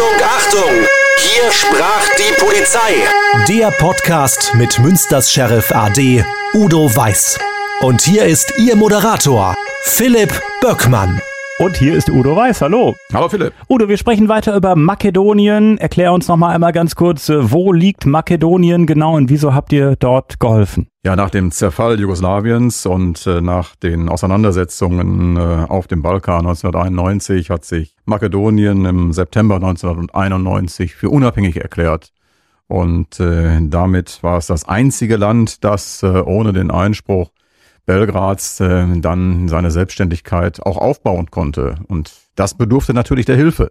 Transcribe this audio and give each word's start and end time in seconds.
Achtung, 0.00 0.22
Achtung! 0.24 0.86
Hier 1.18 1.52
sprach 1.52 2.08
die 2.16 2.32
Polizei. 2.40 2.94
Der 3.48 3.70
Podcast 3.70 4.54
mit 4.54 4.78
Münsters 4.78 5.30
Sheriff 5.30 5.70
AD 5.72 6.24
Udo 6.54 6.94
Weiß. 6.96 7.38
Und 7.80 8.00
hier 8.00 8.24
ist 8.24 8.54
Ihr 8.56 8.76
Moderator, 8.76 9.54
Philipp 9.82 10.40
Böckmann. 10.62 11.20
Und 11.60 11.76
hier 11.76 11.94
ist 11.94 12.08
Udo 12.08 12.34
Weiß. 12.34 12.62
Hallo. 12.62 12.96
Hallo 13.12 13.28
Philipp. 13.28 13.52
Udo, 13.68 13.86
wir 13.86 13.98
sprechen 13.98 14.30
weiter 14.30 14.56
über 14.56 14.76
Makedonien. 14.76 15.76
Erklär 15.76 16.14
uns 16.14 16.26
noch 16.26 16.38
mal 16.38 16.54
einmal 16.54 16.72
ganz 16.72 16.94
kurz, 16.94 17.28
äh, 17.28 17.52
wo 17.52 17.74
liegt 17.74 18.06
Makedonien 18.06 18.86
genau 18.86 19.14
und 19.14 19.28
wieso 19.28 19.52
habt 19.52 19.70
ihr 19.74 19.94
dort 19.96 20.40
geholfen? 20.40 20.86
Ja, 21.04 21.16
nach 21.16 21.28
dem 21.28 21.50
Zerfall 21.50 22.00
Jugoslawiens 22.00 22.86
und 22.86 23.26
äh, 23.26 23.42
nach 23.42 23.76
den 23.76 24.08
Auseinandersetzungen 24.08 25.36
äh, 25.36 25.66
auf 25.68 25.86
dem 25.86 26.00
Balkan 26.00 26.46
1991 26.46 27.50
hat 27.50 27.66
sich 27.66 27.94
Makedonien 28.06 28.86
im 28.86 29.12
September 29.12 29.56
1991 29.56 30.94
für 30.94 31.10
unabhängig 31.10 31.58
erklärt. 31.58 32.10
Und 32.68 33.20
äh, 33.20 33.58
damit 33.60 34.22
war 34.22 34.38
es 34.38 34.46
das 34.46 34.66
einzige 34.66 35.18
Land, 35.18 35.62
das 35.62 36.02
äh, 36.02 36.06
ohne 36.06 36.54
den 36.54 36.70
Einspruch 36.70 37.28
Belgrads 37.86 38.60
äh, 38.60 38.86
dann 39.00 39.48
seine 39.48 39.70
Selbstständigkeit 39.70 40.64
auch 40.64 40.76
aufbauen 40.76 41.30
konnte. 41.30 41.76
Und 41.88 42.12
das 42.36 42.54
bedurfte 42.54 42.94
natürlich 42.94 43.26
der 43.26 43.36
Hilfe. 43.36 43.70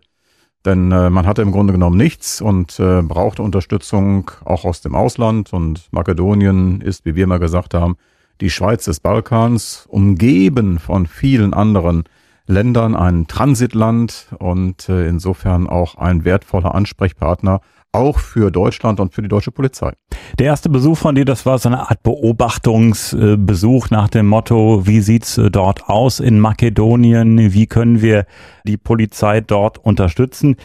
Denn 0.65 0.91
äh, 0.91 1.09
man 1.09 1.25
hatte 1.25 1.41
im 1.41 1.51
Grunde 1.51 1.73
genommen 1.73 1.97
nichts 1.97 2.41
und 2.41 2.79
äh, 2.79 3.01
brauchte 3.01 3.43
Unterstützung 3.43 4.29
auch 4.43 4.65
aus 4.65 4.81
dem 4.81 4.93
Ausland. 4.93 5.53
Und 5.53 5.87
Makedonien 5.91 6.81
ist, 6.81 7.05
wie 7.05 7.15
wir 7.15 7.23
immer 7.23 7.39
gesagt 7.39 7.73
haben, 7.73 7.95
die 8.41 8.49
Schweiz 8.49 8.85
des 8.85 8.99
Balkans, 8.99 9.85
umgeben 9.87 10.79
von 10.79 11.07
vielen 11.07 11.53
anderen 11.53 12.03
Ländern, 12.45 12.95
ein 12.95 13.27
Transitland 13.27 14.27
und 14.39 14.89
äh, 14.89 15.07
insofern 15.07 15.67
auch 15.67 15.95
ein 15.95 16.25
wertvoller 16.25 16.73
Ansprechpartner 16.73 17.61
auch 17.91 18.19
für 18.19 18.51
Deutschland 18.51 18.99
und 18.99 19.13
für 19.13 19.21
die 19.21 19.27
deutsche 19.27 19.51
Polizei. 19.51 19.93
Der 20.37 20.47
erste 20.47 20.69
Besuch 20.69 20.97
von 20.97 21.15
dir, 21.15 21.25
das 21.25 21.45
war 21.45 21.57
so 21.57 21.69
eine 21.69 21.89
Art 21.89 22.03
Beobachtungsbesuch 22.03 23.89
nach 23.89 24.09
dem 24.09 24.27
Motto, 24.27 24.85
wie 24.85 25.01
sieht's 25.01 25.37
äh, 25.37 25.49
dort 25.49 25.89
aus 25.89 26.19
in 26.19 26.39
Makedonien? 26.39 27.53
Wie 27.53 27.67
können 27.67 28.01
wir 28.01 28.25
die 28.65 28.77
Polizei 28.77 29.41
dort 29.41 29.77
unterstützen? 29.77 30.55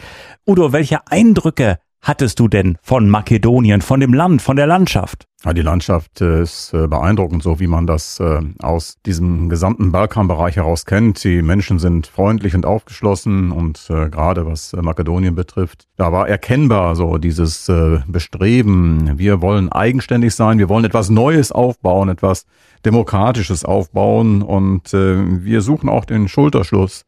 Udo, 0.45 0.71
welche 0.71 1.07
Eindrücke 1.07 1.79
hattest 2.05 2.39
du 2.39 2.47
denn 2.47 2.77
von 2.81 3.09
Makedonien, 3.09 3.81
von 3.81 3.99
dem 3.99 4.13
Land, 4.13 4.41
von 4.41 4.55
der 4.55 4.67
Landschaft? 4.67 5.27
Ja, 5.43 5.53
die 5.53 5.61
Landschaft 5.61 6.21
äh, 6.21 6.41
ist 6.41 6.73
äh, 6.73 6.87
beeindruckend, 6.87 7.43
so 7.43 7.59
wie 7.59 7.67
man 7.67 7.85
das 7.85 8.19
äh, 8.19 8.41
aus 8.61 8.97
diesem 9.05 9.49
gesamten 9.49 9.91
Balkanbereich 9.91 10.55
heraus 10.55 10.85
kennt. 10.85 11.23
Die 11.23 11.41
Menschen 11.41 11.77
sind 11.77 12.07
freundlich 12.07 12.55
und 12.55 12.65
aufgeschlossen 12.65 13.51
und 13.51 13.87
gerade 13.87 14.45
was 14.45 14.73
Makedonien 14.73 15.35
betrifft, 15.35 15.87
da 15.97 16.11
war 16.11 16.27
erkennbar 16.27 16.95
so 16.95 17.17
dieses 17.17 17.71
Bestreben, 18.07 19.17
wir 19.17 19.41
wollen 19.41 19.71
eigenständig 19.71 20.35
sein, 20.35 20.59
wir 20.59 20.69
wollen 20.69 20.85
etwas 20.85 21.09
Neues 21.09 21.51
aufbauen, 21.51 22.09
etwas 22.09 22.45
Demokratisches 22.85 23.65
aufbauen 23.65 24.41
und 24.41 24.93
wir 24.93 25.61
suchen 25.61 25.89
auch 25.89 26.05
den 26.05 26.27
Schulterschluss 26.27 27.05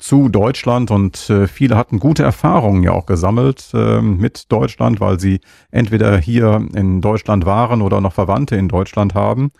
zu 0.00 0.28
Deutschland 0.28 0.90
und 0.90 1.30
äh, 1.30 1.46
viele 1.46 1.76
hatten 1.76 1.98
gute 1.98 2.22
Erfahrungen 2.22 2.82
ja 2.82 2.92
auch 2.92 3.06
gesammelt 3.06 3.70
äh, 3.74 4.00
mit 4.00 4.50
Deutschland, 4.50 5.00
weil 5.00 5.20
sie 5.20 5.40
entweder 5.70 6.18
hier 6.18 6.66
in 6.74 7.00
Deutschland 7.00 7.46
waren 7.46 7.82
oder 7.82 8.00
noch 8.00 8.12
Verwandte 8.12 8.56
in 8.56 8.68
Deutschland 8.68 9.14
haben. 9.14 9.52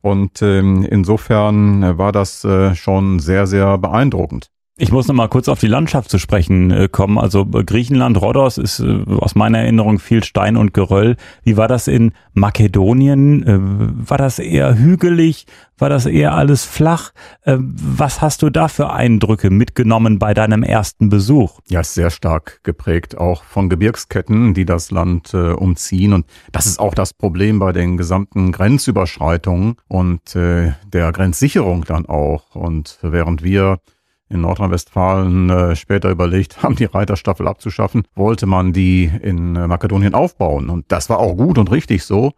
Und 0.00 0.40
ähm, 0.42 0.82
insofern 0.84 1.98
war 1.98 2.12
das 2.12 2.44
äh, 2.44 2.74
schon 2.74 3.18
sehr, 3.18 3.46
sehr 3.46 3.76
beeindruckend. 3.78 4.50
Ich 4.82 4.90
muss 4.90 5.06
noch 5.08 5.14
mal 5.14 5.28
kurz 5.28 5.46
auf 5.48 5.60
die 5.60 5.66
Landschaft 5.66 6.08
zu 6.08 6.18
sprechen 6.18 6.70
äh, 6.70 6.88
kommen. 6.90 7.18
Also 7.18 7.46
äh, 7.52 7.64
Griechenland, 7.64 8.18
Rhodos 8.18 8.56
ist 8.56 8.80
äh, 8.80 9.04
aus 9.10 9.34
meiner 9.34 9.58
Erinnerung 9.58 9.98
viel 9.98 10.24
Stein 10.24 10.56
und 10.56 10.72
Geröll. 10.72 11.16
Wie 11.42 11.58
war 11.58 11.68
das 11.68 11.86
in 11.86 12.12
Makedonien? 12.32 13.44
War 14.08 14.16
das 14.16 14.38
eher 14.38 14.78
hügelig? 14.78 15.44
War 15.76 15.90
das 15.90 16.06
eher 16.06 16.34
alles 16.34 16.64
flach? 16.64 17.10
Was 17.44 18.22
hast 18.22 18.40
du 18.42 18.48
da 18.48 18.68
für 18.68 18.90
Eindrücke 18.90 19.50
mitgenommen 19.50 20.18
bei 20.18 20.32
deinem 20.32 20.62
ersten 20.62 21.10
Besuch? 21.10 21.60
Ja, 21.68 21.80
ist 21.80 21.94
sehr 21.94 22.10
stark 22.10 22.60
geprägt 22.62 23.18
auch 23.18 23.44
von 23.44 23.68
Gebirgsketten, 23.68 24.54
die 24.54 24.64
das 24.64 24.90
Land 24.90 25.34
äh, 25.34 25.52
umziehen. 25.52 26.14
Und 26.14 26.26
das 26.52 26.64
ist 26.64 26.80
auch 26.80 26.94
das 26.94 27.12
Problem 27.12 27.58
bei 27.58 27.72
den 27.72 27.98
gesamten 27.98 28.52
Grenzüberschreitungen 28.52 29.76
und 29.88 30.34
äh, 30.36 30.72
der 30.90 31.12
Grenzsicherung 31.12 31.84
dann 31.84 32.06
auch. 32.06 32.54
Und 32.54 32.98
während 33.02 33.42
wir 33.42 33.80
in 34.30 34.40
Nordrhein-Westfalen 34.40 35.50
äh, 35.50 35.76
später 35.76 36.10
überlegt 36.10 36.62
haben, 36.62 36.76
die 36.76 36.84
Reiterstaffel 36.84 37.46
abzuschaffen, 37.46 38.04
wollte 38.14 38.46
man 38.46 38.72
die 38.72 39.10
in 39.22 39.56
äh, 39.56 39.66
Makedonien 39.66 40.14
aufbauen. 40.14 40.70
Und 40.70 40.86
das 40.88 41.10
war 41.10 41.18
auch 41.18 41.36
gut 41.36 41.58
und 41.58 41.70
richtig 41.70 42.04
so, 42.04 42.32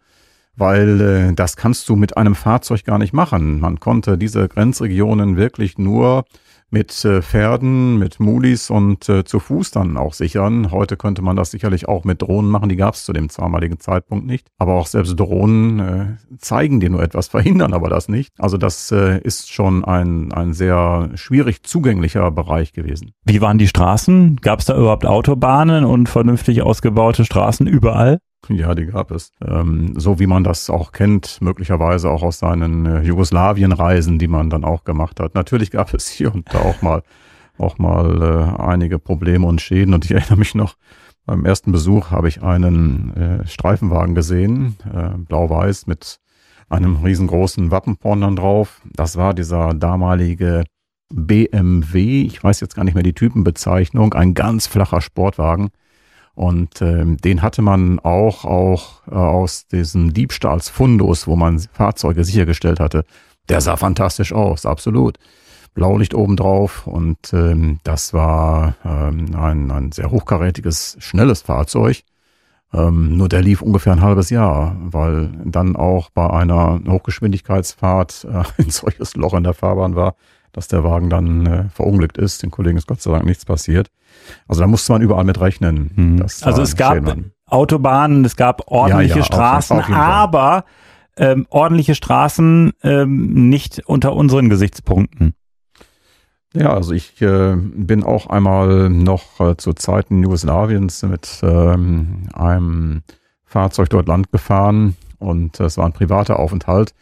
weil 0.55 1.01
äh, 1.01 1.33
das 1.33 1.55
kannst 1.55 1.87
du 1.87 1.95
mit 1.95 2.17
einem 2.17 2.35
Fahrzeug 2.35 2.83
gar 2.83 2.97
nicht 2.97 3.13
machen. 3.13 3.59
Man 3.59 3.79
konnte 3.79 4.17
diese 4.17 4.47
Grenzregionen 4.49 5.37
wirklich 5.37 5.77
nur 5.77 6.25
mit 6.73 7.05
äh, 7.05 7.21
Pferden, 7.21 7.99
mit 7.99 8.19
Mulis 8.19 8.71
und 8.71 9.07
äh, 9.07 9.23
zu 9.23 9.39
Fuß 9.39 9.69
dann 9.69 9.95
auch 9.95 10.13
sichern. 10.13 10.71
Heute 10.71 10.97
könnte 10.97 11.21
man 11.21 11.35
das 11.35 11.51
sicherlich 11.51 11.87
auch 11.87 12.03
mit 12.03 12.23
Drohnen 12.23 12.49
machen, 12.49 12.67
die 12.67 12.75
gab 12.75 12.95
es 12.95 13.05
zu 13.05 13.13
dem 13.13 13.27
damaligen 13.27 13.79
Zeitpunkt 13.79 14.25
nicht. 14.25 14.47
Aber 14.57 14.73
auch 14.73 14.87
selbst 14.87 15.17
Drohnen 15.17 15.79
äh, 15.79 16.37
zeigen 16.39 16.79
dir 16.79 16.89
nur 16.89 17.03
etwas, 17.03 17.27
verhindern 17.29 17.73
aber 17.73 17.89
das 17.89 18.09
nicht. 18.09 18.33
Also 18.39 18.57
das 18.57 18.91
äh, 18.91 19.19
ist 19.21 19.53
schon 19.53 19.85
ein, 19.85 20.31
ein 20.33 20.53
sehr 20.53 21.11
schwierig 21.13 21.61
zugänglicher 21.61 22.31
Bereich 22.31 22.73
gewesen. 22.73 23.11
Wie 23.23 23.39
waren 23.39 23.59
die 23.59 23.67
Straßen? 23.67 24.37
Gab 24.37 24.59
es 24.59 24.65
da 24.65 24.75
überhaupt 24.75 25.05
Autobahnen 25.05 25.85
und 25.85 26.09
vernünftig 26.09 26.63
ausgebaute 26.63 27.23
Straßen 27.23 27.67
überall? 27.67 28.17
Ja, 28.49 28.75
die 28.75 28.87
gab 28.87 29.11
es. 29.11 29.31
Ähm, 29.45 29.93
so 29.97 30.19
wie 30.19 30.27
man 30.27 30.43
das 30.43 30.69
auch 30.69 30.91
kennt, 30.91 31.41
möglicherweise 31.41 32.09
auch 32.09 32.23
aus 32.23 32.39
seinen 32.39 32.85
äh, 32.85 33.01
Jugoslawien-Reisen, 33.01 34.19
die 34.19 34.27
man 34.27 34.49
dann 34.49 34.65
auch 34.65 34.83
gemacht 34.83 35.19
hat. 35.19 35.35
Natürlich 35.35 35.71
gab 35.71 35.93
es 35.93 36.09
hier 36.09 36.33
und 36.33 36.53
da 36.53 36.59
auch 36.59 36.81
mal, 36.81 37.03
auch 37.57 37.77
mal 37.77 38.21
äh, 38.57 38.61
einige 38.61 38.99
Probleme 38.99 39.47
und 39.47 39.61
Schäden. 39.61 39.93
Und 39.93 40.05
ich 40.05 40.11
erinnere 40.11 40.37
mich 40.37 40.55
noch, 40.55 40.75
beim 41.25 41.45
ersten 41.45 41.71
Besuch 41.71 42.11
habe 42.11 42.27
ich 42.27 42.43
einen 42.43 43.13
äh, 43.15 43.47
Streifenwagen 43.47 44.13
gesehen, 44.13 44.75
äh, 44.93 45.17
blau-weiß 45.17 45.87
mit 45.87 46.19
einem 46.67 46.97
riesengroßen 46.97 47.71
Wappenporn 47.71 48.35
drauf. 48.35 48.81
Das 48.93 49.15
war 49.15 49.33
dieser 49.33 49.73
damalige 49.73 50.65
BMW, 51.13 52.23
ich 52.23 52.43
weiß 52.43 52.59
jetzt 52.59 52.75
gar 52.75 52.83
nicht 52.83 52.95
mehr 52.95 53.03
die 53.03 53.13
Typenbezeichnung, 53.13 54.13
ein 54.13 54.33
ganz 54.33 54.67
flacher 54.67 54.99
Sportwagen 54.99 55.69
und 56.35 56.81
ähm, 56.81 57.17
den 57.17 57.41
hatte 57.41 57.61
man 57.61 57.99
auch, 57.99 58.45
auch 58.45 59.07
äh, 59.07 59.13
aus 59.13 59.67
diesem 59.67 60.13
Diebstahlsfundus, 60.13 61.27
wo 61.27 61.35
man 61.35 61.59
Fahrzeuge 61.59 62.23
sichergestellt 62.23 62.79
hatte. 62.79 63.05
Der 63.49 63.61
sah 63.61 63.77
fantastisch 63.77 64.33
aus, 64.33 64.65
absolut. 64.65 65.17
Blaulicht 65.73 66.13
obendrauf 66.13 66.87
und 66.87 67.33
ähm, 67.33 67.79
das 67.83 68.13
war 68.13 68.75
ähm, 68.85 69.35
ein, 69.35 69.71
ein 69.71 69.91
sehr 69.91 70.11
hochkarätiges, 70.11 70.97
schnelles 70.99 71.41
Fahrzeug. 71.41 72.03
Ähm, 72.73 73.17
nur 73.17 73.29
der 73.29 73.41
lief 73.41 73.61
ungefähr 73.61 73.93
ein 73.93 74.01
halbes 74.01 74.29
Jahr, 74.29 74.75
weil 74.79 75.31
dann 75.45 75.75
auch 75.75 76.09
bei 76.09 76.27
einer 76.29 76.79
Hochgeschwindigkeitsfahrt 76.87 78.25
äh, 78.29 78.43
ein 78.63 78.69
solches 78.69 79.15
Loch 79.15 79.33
in 79.33 79.43
der 79.43 79.53
Fahrbahn 79.53 79.95
war, 79.95 80.15
dass 80.53 80.67
der 80.69 80.83
Wagen 80.83 81.09
dann 81.09 81.45
äh, 81.45 81.63
verunglückt 81.69 82.17
ist. 82.17 82.43
Den 82.43 82.51
Kollegen 82.51 82.77
ist 82.77 82.87
Gott 82.87 83.01
sei 83.01 83.11
Dank 83.11 83.25
nichts 83.25 83.43
passiert. 83.43 83.89
Also 84.47 84.61
da 84.61 84.67
musste 84.67 84.93
man 84.93 85.01
überall 85.01 85.25
mit 85.25 85.41
rechnen. 85.41 85.91
Mhm. 85.95 86.21
Also 86.21 86.61
es 86.61 86.75
gab 86.75 86.93
Schäden. 86.93 87.33
Autobahnen, 87.47 88.23
es 88.23 88.35
gab 88.35 88.71
ordentliche 88.71 89.15
ja, 89.15 89.17
ja, 89.17 89.25
Straßen, 89.25 89.79
auf, 89.79 89.89
auf 89.89 89.95
aber 89.95 90.65
ähm, 91.17 91.45
ordentliche 91.49 91.95
Straßen 91.95 92.71
ähm, 92.83 93.49
nicht 93.49 93.81
unter 93.85 94.13
unseren 94.13 94.49
Gesichtspunkten. 94.49 95.35
Ja, 96.55 96.73
also 96.73 96.93
ich 96.93 97.19
äh, 97.21 97.55
bin 97.55 98.03
auch 98.03 98.27
einmal 98.27 98.89
noch 98.89 99.39
äh, 99.39 99.57
zu 99.57 99.73
Zeiten 99.73 100.21
Jugoslawiens 100.21 101.01
mit 101.03 101.39
ähm, 101.41 102.29
einem 102.33 103.01
Fahrzeug 103.43 103.89
dort 103.89 104.07
Land 104.07 104.31
gefahren 104.31 104.95
und 105.17 105.59
es 105.59 105.77
war 105.77 105.85
ein 105.85 105.93
privater 105.93 106.39
Aufenthalt. 106.39 106.93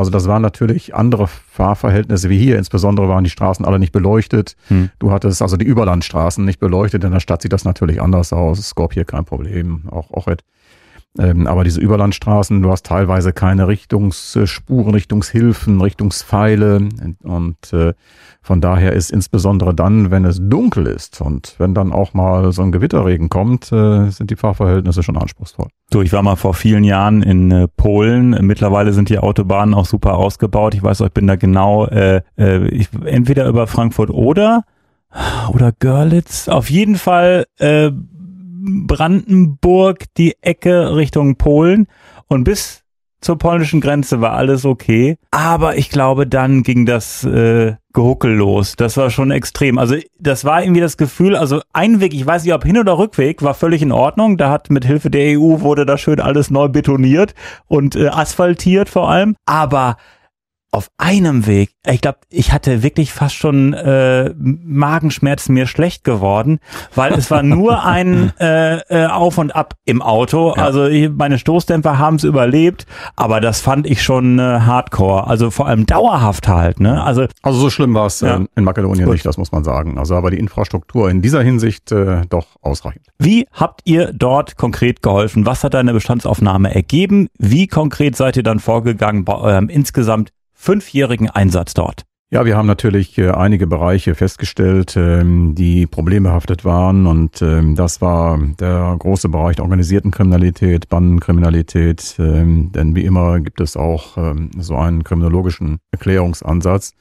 Also 0.00 0.10
das 0.10 0.26
waren 0.26 0.40
natürlich 0.40 0.94
andere 0.94 1.26
Fahrverhältnisse 1.26 2.30
wie 2.30 2.38
hier. 2.38 2.56
Insbesondere 2.56 3.06
waren 3.10 3.22
die 3.22 3.28
Straßen 3.28 3.66
alle 3.66 3.78
nicht 3.78 3.92
beleuchtet. 3.92 4.56
Hm. 4.68 4.88
Du 4.98 5.12
hattest 5.12 5.42
also 5.42 5.58
die 5.58 5.66
Überlandstraßen 5.66 6.42
nicht 6.42 6.58
beleuchtet. 6.58 7.04
In 7.04 7.10
der 7.10 7.20
Stadt 7.20 7.42
sieht 7.42 7.52
das 7.52 7.66
natürlich 7.66 8.00
anders 8.00 8.32
aus. 8.32 8.66
Skopje 8.66 9.04
kein 9.04 9.26
Problem. 9.26 9.82
Auch 9.90 10.10
Ochet 10.10 10.42
ähm, 11.18 11.48
aber 11.48 11.64
diese 11.64 11.80
Überlandstraßen, 11.80 12.62
du 12.62 12.70
hast 12.70 12.86
teilweise 12.86 13.32
keine 13.32 13.66
Richtungsspuren, 13.66 14.94
Richtungshilfen, 14.94 15.80
Richtungspfeile 15.80 16.88
und 17.24 17.72
äh, 17.72 17.94
von 18.42 18.60
daher 18.60 18.92
ist 18.92 19.10
insbesondere 19.10 19.74
dann, 19.74 20.12
wenn 20.12 20.24
es 20.24 20.38
dunkel 20.40 20.86
ist 20.86 21.20
und 21.20 21.56
wenn 21.58 21.74
dann 21.74 21.92
auch 21.92 22.14
mal 22.14 22.52
so 22.52 22.62
ein 22.62 22.70
Gewitterregen 22.70 23.28
kommt, 23.28 23.72
äh, 23.72 24.10
sind 24.10 24.30
die 24.30 24.36
Fahrverhältnisse 24.36 25.02
schon 25.02 25.16
anspruchsvoll. 25.16 25.66
Du, 25.90 26.02
ich 26.02 26.12
war 26.12 26.22
mal 26.22 26.36
vor 26.36 26.54
vielen 26.54 26.84
Jahren 26.84 27.22
in 27.22 27.50
äh, 27.50 27.66
Polen. 27.66 28.30
Mittlerweile 28.46 28.92
sind 28.92 29.08
die 29.08 29.18
Autobahnen 29.18 29.74
auch 29.74 29.86
super 29.86 30.16
ausgebaut. 30.16 30.74
Ich 30.74 30.82
weiß 30.82 31.00
ich 31.00 31.12
bin 31.12 31.26
da 31.26 31.36
genau 31.36 31.88
ich, 31.88 32.88
entweder 33.04 33.48
über 33.48 33.66
Frankfurt 33.66 34.10
oder 34.10 34.64
oder 35.52 35.72
Görlitz. 35.72 36.48
Auf 36.48 36.70
jeden 36.70 36.96
Fall 36.96 37.46
äh, 37.58 37.90
Brandenburg, 38.62 40.04
die 40.16 40.36
Ecke 40.42 40.94
Richtung 40.96 41.36
Polen. 41.36 41.86
Und 42.28 42.44
bis 42.44 42.84
zur 43.20 43.36
polnischen 43.36 43.80
Grenze 43.80 44.20
war 44.20 44.32
alles 44.32 44.64
okay. 44.64 45.16
Aber 45.30 45.76
ich 45.76 45.90
glaube, 45.90 46.26
dann 46.26 46.62
ging 46.62 46.86
das 46.86 47.24
äh, 47.24 47.74
Gehuckel 47.92 48.32
los. 48.32 48.76
Das 48.76 48.96
war 48.96 49.10
schon 49.10 49.30
extrem. 49.30 49.78
Also 49.78 49.96
das 50.18 50.44
war 50.44 50.62
irgendwie 50.62 50.80
das 50.80 50.96
Gefühl, 50.96 51.36
also 51.36 51.60
Einweg, 51.72 52.14
ich 52.14 52.24
weiß 52.24 52.44
nicht, 52.44 52.54
ob 52.54 52.64
Hin- 52.64 52.78
oder 52.78 52.98
Rückweg, 52.98 53.42
war 53.42 53.54
völlig 53.54 53.82
in 53.82 53.92
Ordnung. 53.92 54.36
Da 54.38 54.50
hat 54.50 54.70
mit 54.70 54.84
Hilfe 54.84 55.10
der 55.10 55.38
EU 55.38 55.60
wurde 55.60 55.84
da 55.84 55.98
schön 55.98 56.20
alles 56.20 56.50
neu 56.50 56.68
betoniert 56.68 57.34
und 57.66 57.94
äh, 57.94 58.08
asphaltiert 58.08 58.88
vor 58.88 59.10
allem. 59.10 59.36
Aber 59.44 59.96
auf 60.72 60.88
einem 60.98 61.46
Weg, 61.46 61.72
ich 61.86 62.00
glaube, 62.00 62.18
ich 62.30 62.52
hatte 62.52 62.82
wirklich 62.84 63.12
fast 63.12 63.34
schon 63.34 63.72
äh, 63.72 64.32
Magenschmerzen, 64.38 65.52
mir 65.54 65.66
schlecht 65.66 66.04
geworden, 66.04 66.60
weil 66.94 67.12
es 67.14 67.30
war 67.30 67.42
nur 67.42 67.84
ein 67.84 68.32
äh, 68.38 68.76
äh, 68.76 69.06
Auf 69.06 69.38
und 69.38 69.54
Ab 69.54 69.74
im 69.84 70.00
Auto. 70.00 70.54
Ja. 70.56 70.64
Also 70.64 70.86
ich, 70.86 71.10
meine 71.10 71.38
Stoßdämpfer 71.38 71.98
haben 71.98 72.16
es 72.16 72.24
überlebt, 72.24 72.86
aber 73.16 73.40
das 73.40 73.60
fand 73.60 73.86
ich 73.86 74.02
schon 74.02 74.38
äh, 74.38 74.42
Hardcore. 74.42 75.26
Also 75.26 75.50
vor 75.50 75.66
allem 75.66 75.86
dauerhaft 75.86 76.46
halt. 76.46 76.78
Ne? 76.78 77.02
Also, 77.02 77.26
also 77.42 77.58
so 77.58 77.70
schlimm 77.70 77.94
war 77.94 78.06
es 78.06 78.22
äh, 78.22 78.28
ja. 78.28 78.44
in 78.54 78.64
Makedonien 78.64 79.06
Gut. 79.06 79.14
nicht, 79.14 79.26
das 79.26 79.38
muss 79.38 79.50
man 79.50 79.64
sagen. 79.64 79.98
Also 79.98 80.14
aber 80.14 80.30
die 80.30 80.38
Infrastruktur 80.38 81.10
in 81.10 81.20
dieser 81.20 81.42
Hinsicht 81.42 81.90
äh, 81.90 82.22
doch 82.28 82.46
ausreichend. 82.62 83.06
Wie 83.18 83.46
habt 83.52 83.80
ihr 83.86 84.12
dort 84.12 84.56
konkret 84.56 85.02
geholfen? 85.02 85.46
Was 85.46 85.64
hat 85.64 85.74
deine 85.74 85.92
Bestandsaufnahme 85.92 86.72
ergeben? 86.72 87.28
Wie 87.38 87.66
konkret 87.66 88.14
seid 88.14 88.36
ihr 88.36 88.44
dann 88.44 88.60
vorgegangen 88.60 89.24
bei 89.24 89.34
eurem 89.34 89.68
insgesamt 89.68 90.30
fünfjährigen 90.60 91.30
Einsatz 91.30 91.72
dort? 91.74 92.04
Ja, 92.32 92.44
wir 92.44 92.56
haben 92.56 92.66
natürlich 92.66 93.18
äh, 93.18 93.30
einige 93.30 93.66
Bereiche 93.66 94.14
festgestellt, 94.14 94.94
ähm, 94.96 95.56
die 95.56 95.86
problembehaftet 95.88 96.64
waren 96.64 97.06
und 97.06 97.42
ähm, 97.42 97.74
das 97.74 98.00
war 98.00 98.38
der 98.60 98.94
große 98.96 99.28
Bereich 99.28 99.56
der 99.56 99.64
organisierten 99.64 100.12
Kriminalität, 100.12 100.88
Bandenkriminalität, 100.88 102.14
ähm, 102.20 102.70
denn 102.72 102.94
wie 102.94 103.04
immer 103.04 103.40
gibt 103.40 103.60
es 103.60 103.76
auch 103.76 104.16
ähm, 104.16 104.50
so 104.58 104.76
einen 104.76 105.02
kriminologischen 105.02 105.78
Erklärungsansatz. 105.90 106.92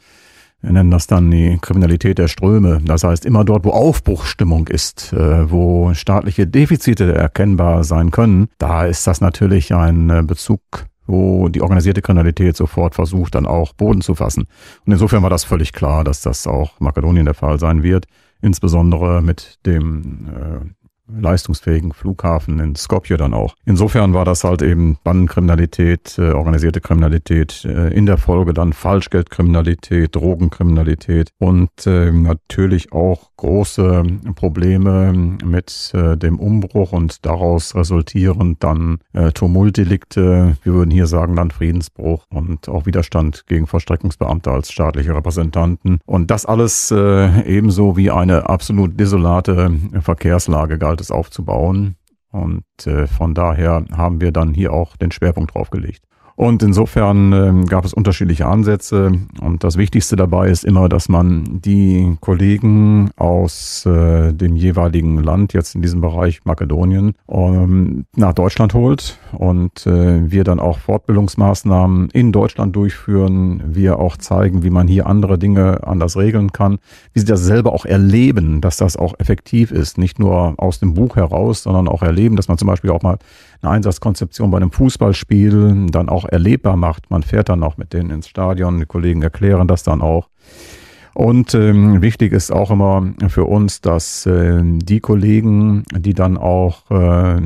Wir 0.62 0.72
nennen 0.72 0.90
das 0.90 1.06
dann 1.06 1.30
die 1.30 1.58
Kriminalität 1.62 2.18
der 2.18 2.28
Ströme. 2.28 2.82
Das 2.84 3.04
heißt, 3.04 3.26
immer 3.26 3.46
dort, 3.46 3.64
wo 3.66 3.70
Aufbruchsstimmung 3.70 4.68
ist, 4.68 5.14
äh, 5.14 5.52
wo 5.52 5.94
staatliche 5.94 6.48
Defizite 6.48 7.14
erkennbar 7.14 7.84
sein 7.84 8.10
können, 8.10 8.48
da 8.58 8.86
ist 8.86 9.06
das 9.06 9.22
natürlich 9.22 9.76
ein 9.76 10.10
äh, 10.10 10.24
Bezug 10.24 10.88
wo 11.10 11.50
die 11.50 11.62
organisierte 11.62 12.02
Kriminalität 12.02 12.56
sofort 12.56 12.94
versucht, 12.94 13.34
dann 13.36 13.48
auch 13.48 13.74
Boden 13.74 14.02
zu 14.02 14.14
fassen. 14.16 14.48
Und 14.86 14.92
insofern 14.94 15.24
war 15.24 15.30
das 15.30 15.44
völlig 15.44 15.74
klar, 15.74 16.04
dass 16.04 16.22
das 16.22 16.46
auch 16.46 16.80
Makedonien 16.80 17.26
der 17.26 17.34
Fall 17.34 17.60
sein 17.60 17.82
wird, 17.82 18.06
insbesondere 18.42 19.22
mit 19.22 19.60
dem 19.66 20.30
äh, 20.30 20.79
leistungsfähigen 21.18 21.94
Flughafen 21.94 22.60
in 22.60 22.76
Skopje 22.76 23.18
dann 23.18 23.34
auch. 23.34 23.56
Insofern 23.66 24.14
war 24.14 24.26
das 24.26 24.44
halt 24.44 24.62
eben 24.62 24.98
Bandenkriminalität, 25.04 26.18
äh, 26.18 26.32
organisierte 26.32 26.82
Kriminalität, 26.82 27.66
äh, 27.66 27.94
in 27.94 28.06
der 28.06 28.18
Folge 28.18 28.54
dann 28.54 28.74
Falschgeldkriminalität, 28.74 30.16
Drogenkriminalität 30.16 31.32
und 31.40 31.70
äh, 31.86 32.12
natürlich 32.12 32.92
auch 32.92 33.32
große 33.38 34.04
Probleme 34.36 35.14
mit 35.44 35.92
äh, 35.94 36.18
dem 36.18 36.40
Umbruch 36.40 36.92
und 36.92 37.26
daraus 37.26 37.76
resultierend 37.76 38.64
dann 38.64 39.00
äh, 39.14 39.32
Tumultdelikte, 39.32 40.58
wir 40.64 40.74
würden 40.74 40.92
hier 40.92 41.08
sagen 41.08 41.36
dann 41.36 41.52
Friedensbruch 41.52 42.26
und 42.30 42.68
auch 42.68 42.86
Widerstand 42.86 43.46
gegen 43.48 43.68
Verstreckungsbeamte 43.68 44.52
als 44.52 44.72
staatliche 44.72 45.16
Repräsentanten. 45.16 46.00
Und 46.06 46.32
das 46.32 46.46
alles 46.46 46.92
äh, 46.92 47.44
ebenso 47.44 47.96
wie 47.98 48.12
eine 48.12 48.50
absolut 48.50 49.00
desolate 49.00 49.72
Verkehrslage 50.02 50.78
galt 50.78 50.99
Altes 51.00 51.12
aufzubauen. 51.12 51.96
Und 52.32 52.66
äh, 52.86 53.08
von 53.08 53.34
daher 53.34 53.86
haben 53.96 54.22
wir 54.22 54.32
dann 54.32 54.54
hier 54.54 54.74
auch 54.74 54.98
den 54.98 55.12
Schwerpunkt 55.12 55.56
drauf 55.56 55.70
gelegt. 55.72 56.04
Und 56.40 56.64
insofern 56.64 57.34
äh, 57.34 57.66
gab 57.66 57.84
es 57.84 57.94
unterschiedliche 57.94 58.46
Ansätze. 58.46 59.12
Und 59.42 59.66
das 59.66 59.76
Wichtigste 59.76 60.16
dabei 60.16 60.48
ist 60.48 60.64
immer, 60.64 60.88
dass 60.88 61.10
man 61.10 61.60
die 61.60 62.16
Kollegen 62.22 63.12
aus 63.18 63.86
äh, 63.86 64.32
dem 64.32 64.56
jeweiligen 64.56 65.22
Land, 65.22 65.52
jetzt 65.52 65.76
in 65.76 65.82
diesem 65.82 66.00
Bereich 66.00 66.46
Makedonien, 66.46 67.16
ähm, 67.30 68.06
nach 68.16 68.32
Deutschland 68.32 68.74
holt 68.74 69.20
und 69.34 69.86
äh, 69.86 70.32
wir 70.32 70.46
dann 70.46 70.62
auch 70.62 70.80
Fortbildungsmaßnahmen 70.80 72.10
in 72.12 72.32
Deutschland 72.32 72.74
durchführen. 72.74 73.62
Wir 73.66 74.00
auch 74.00 74.16
zeigen, 74.16 74.64
wie 74.64 74.70
man 74.70 74.88
hier 74.88 75.08
andere 75.08 75.38
Dinge 75.38 75.86
anders 75.86 76.16
regeln 76.16 76.54
kann, 76.54 76.80
wie 77.12 77.20
sie 77.20 77.26
das 77.26 77.44
selber 77.44 77.74
auch 77.74 77.84
erleben, 77.84 78.62
dass 78.62 78.78
das 78.78 78.96
auch 78.96 79.14
effektiv 79.20 79.72
ist. 79.72 79.98
Nicht 79.98 80.20
nur 80.20 80.54
aus 80.56 80.80
dem 80.80 80.94
Buch 80.94 81.18
heraus, 81.18 81.64
sondern 81.64 81.90
auch 81.90 82.02
erleben, 82.02 82.38
dass 82.38 82.48
man 82.48 82.58
zum 82.58 82.70
Beispiel 82.70 82.92
auch 82.92 83.02
mal 83.02 83.18
eine 83.62 83.72
Einsatzkonzeption 83.72 84.52
bei 84.52 84.58
einem 84.58 84.72
Fußballspiel 84.72 85.88
dann 85.92 86.08
auch 86.08 86.29
erlebbar 86.32 86.76
macht. 86.76 87.10
Man 87.10 87.24
fährt 87.24 87.50
dann 87.50 87.64
auch 87.64 87.78
mit 87.78 87.94
denen 87.94 88.10
ins 88.10 88.28
Stadion, 88.28 88.80
die 88.80 88.86
Kollegen 88.86 89.22
erklären 89.22 89.68
das 89.68 89.84
dann 89.84 90.02
auch. 90.02 90.30
Und 91.14 91.54
ähm, 91.54 92.02
wichtig 92.02 92.34
ist 92.34 92.52
auch 92.52 92.72
immer 92.72 93.14
für 93.28 93.46
uns, 93.46 93.82
dass 93.82 94.26
äh, 94.26 94.62
die 94.64 95.00
Kollegen, 95.00 95.84
die 95.92 96.14
dann 96.14 96.38
auch, 96.38 96.90
äh, 96.92 97.42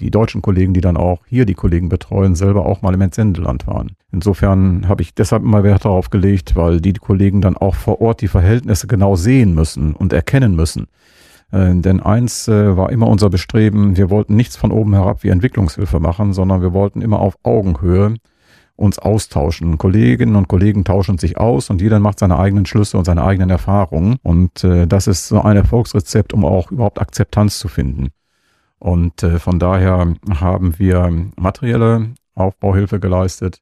die 0.00 0.10
deutschen 0.10 0.42
Kollegen, 0.42 0.74
die 0.74 0.80
dann 0.80 0.96
auch 0.96 1.20
hier 1.26 1.46
die 1.46 1.54
Kollegen 1.54 1.88
betreuen, 1.88 2.34
selber 2.34 2.66
auch 2.66 2.82
mal 2.82 2.94
im 2.94 3.00
Entsendeland 3.00 3.66
waren. 3.66 3.92
Insofern 4.12 4.88
habe 4.88 5.02
ich 5.02 5.14
deshalb 5.14 5.44
immer 5.44 5.62
Wert 5.62 5.84
darauf 5.84 6.10
gelegt, 6.10 6.56
weil 6.56 6.80
die 6.80 6.92
Kollegen 6.92 7.40
dann 7.40 7.56
auch 7.56 7.74
vor 7.74 8.00
Ort 8.00 8.22
die 8.22 8.28
Verhältnisse 8.28 8.86
genau 8.86 9.16
sehen 9.16 9.54
müssen 9.54 9.94
und 9.94 10.12
erkennen 10.12 10.54
müssen. 10.56 10.86
Äh, 11.52 11.74
denn 11.76 12.00
eins 12.00 12.48
äh, 12.48 12.76
war 12.76 12.90
immer 12.90 13.08
unser 13.08 13.30
Bestreben, 13.30 13.96
wir 13.96 14.10
wollten 14.10 14.36
nichts 14.36 14.56
von 14.56 14.72
oben 14.72 14.94
herab 14.94 15.22
wie 15.22 15.28
Entwicklungshilfe 15.28 16.00
machen, 16.00 16.32
sondern 16.32 16.62
wir 16.62 16.72
wollten 16.72 17.02
immer 17.02 17.20
auf 17.20 17.36
Augenhöhe 17.42 18.14
uns 18.76 18.98
austauschen. 18.98 19.76
Kolleginnen 19.76 20.36
und 20.36 20.48
Kollegen 20.48 20.84
tauschen 20.84 21.18
sich 21.18 21.36
aus 21.38 21.68
und 21.70 21.82
jeder 21.82 22.00
macht 22.00 22.18
seine 22.18 22.38
eigenen 22.38 22.66
Schlüsse 22.66 22.96
und 22.96 23.04
seine 23.04 23.22
eigenen 23.24 23.50
Erfahrungen. 23.50 24.16
Und 24.22 24.64
äh, 24.64 24.86
das 24.86 25.06
ist 25.06 25.28
so 25.28 25.42
ein 25.42 25.56
Erfolgsrezept, 25.56 26.32
um 26.32 26.44
auch 26.44 26.70
überhaupt 26.70 27.00
Akzeptanz 27.00 27.58
zu 27.58 27.68
finden. 27.68 28.08
Und 28.78 29.20
von 29.20 29.58
daher 29.58 30.14
haben 30.40 30.78
wir 30.78 31.10
materielle 31.36 32.14
Aufbauhilfe 32.34 32.98
geleistet. 32.98 33.60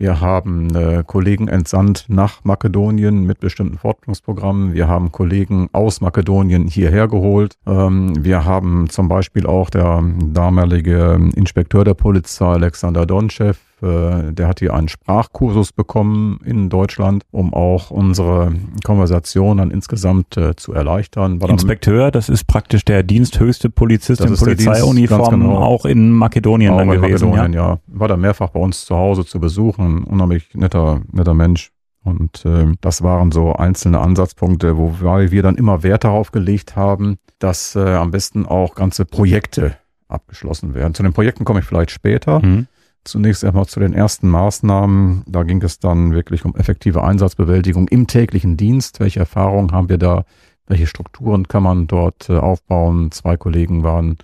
Wir 0.00 0.20
haben 0.20 0.72
äh, 0.76 1.02
Kollegen 1.04 1.48
entsandt 1.48 2.04
nach 2.06 2.44
Makedonien 2.44 3.24
mit 3.24 3.40
bestimmten 3.40 3.78
Fortbildungsprogrammen. 3.78 4.72
Wir 4.72 4.86
haben 4.86 5.10
Kollegen 5.10 5.68
aus 5.72 6.00
Makedonien 6.00 6.68
hierher 6.68 7.08
geholt. 7.08 7.56
Ähm, 7.66 8.12
wir 8.24 8.44
haben 8.44 8.88
zum 8.90 9.08
Beispiel 9.08 9.44
auch 9.44 9.70
der 9.70 10.04
damalige 10.32 11.18
Inspekteur 11.34 11.82
der 11.82 11.94
Polizei 11.94 12.46
Alexander 12.46 13.06
Donchev 13.06 13.58
äh, 13.82 14.32
der 14.32 14.48
hat 14.48 14.60
hier 14.60 14.74
einen 14.74 14.88
Sprachkursus 14.88 15.72
bekommen 15.72 16.40
in 16.44 16.68
Deutschland, 16.68 17.24
um 17.30 17.54
auch 17.54 17.90
unsere 17.90 18.52
Konversation 18.84 19.58
dann 19.58 19.70
insgesamt 19.70 20.36
äh, 20.36 20.56
zu 20.56 20.72
erleichtern. 20.72 21.40
War 21.40 21.50
Inspekteur, 21.50 22.10
das 22.10 22.28
ist 22.28 22.46
praktisch 22.46 22.84
der 22.84 23.02
diensthöchste 23.02 23.70
Polizist 23.70 24.20
in 24.20 24.34
Polizeiuniform, 24.34 25.40
genau. 25.40 25.56
auch 25.56 25.84
in 25.84 26.10
Makedonien 26.10 26.72
auch 26.72 26.78
dann 26.78 26.90
in 26.90 27.00
gewesen. 27.00 27.30
Makedonien, 27.30 27.52
ja. 27.52 27.70
ja. 27.70 27.78
War 27.86 28.08
da 28.08 28.16
mehrfach 28.16 28.50
bei 28.50 28.60
uns 28.60 28.84
zu 28.84 28.96
Hause 28.96 29.24
zu 29.24 29.40
besuchen. 29.40 30.04
Unheimlich 30.04 30.54
netter, 30.54 31.02
netter 31.12 31.34
Mensch. 31.34 31.70
Und 32.04 32.44
äh, 32.44 32.72
das 32.80 33.02
waren 33.02 33.32
so 33.32 33.52
einzelne 33.54 34.00
Ansatzpunkte, 34.00 34.76
wobei 34.76 35.30
wir 35.30 35.42
dann 35.42 35.56
immer 35.56 35.82
Wert 35.82 36.04
darauf 36.04 36.32
gelegt 36.32 36.76
haben, 36.76 37.18
dass 37.38 37.76
äh, 37.76 37.80
am 37.80 38.10
besten 38.10 38.46
auch 38.46 38.74
ganze 38.74 39.04
Projekte 39.04 39.76
abgeschlossen 40.08 40.74
werden. 40.74 40.94
Zu 40.94 41.02
den 41.02 41.12
Projekten 41.12 41.44
komme 41.44 41.60
ich 41.60 41.66
vielleicht 41.66 41.90
später. 41.90 42.40
Mhm. 42.40 42.66
Zunächst 43.04 43.44
einmal 43.44 43.66
zu 43.66 43.80
den 43.80 43.94
ersten 43.94 44.28
Maßnahmen. 44.28 45.24
Da 45.26 45.42
ging 45.42 45.62
es 45.62 45.78
dann 45.78 46.12
wirklich 46.12 46.44
um 46.44 46.54
effektive 46.56 47.02
Einsatzbewältigung 47.02 47.88
im 47.88 48.06
täglichen 48.06 48.56
Dienst. 48.56 49.00
Welche 49.00 49.20
Erfahrungen 49.20 49.72
haben 49.72 49.88
wir 49.88 49.98
da? 49.98 50.24
Welche 50.66 50.86
Strukturen 50.86 51.48
kann 51.48 51.62
man 51.62 51.86
dort 51.86 52.28
äh, 52.28 52.36
aufbauen? 52.36 53.10
Zwei 53.10 53.36
Kollegen 53.38 53.82
waren 53.82 54.18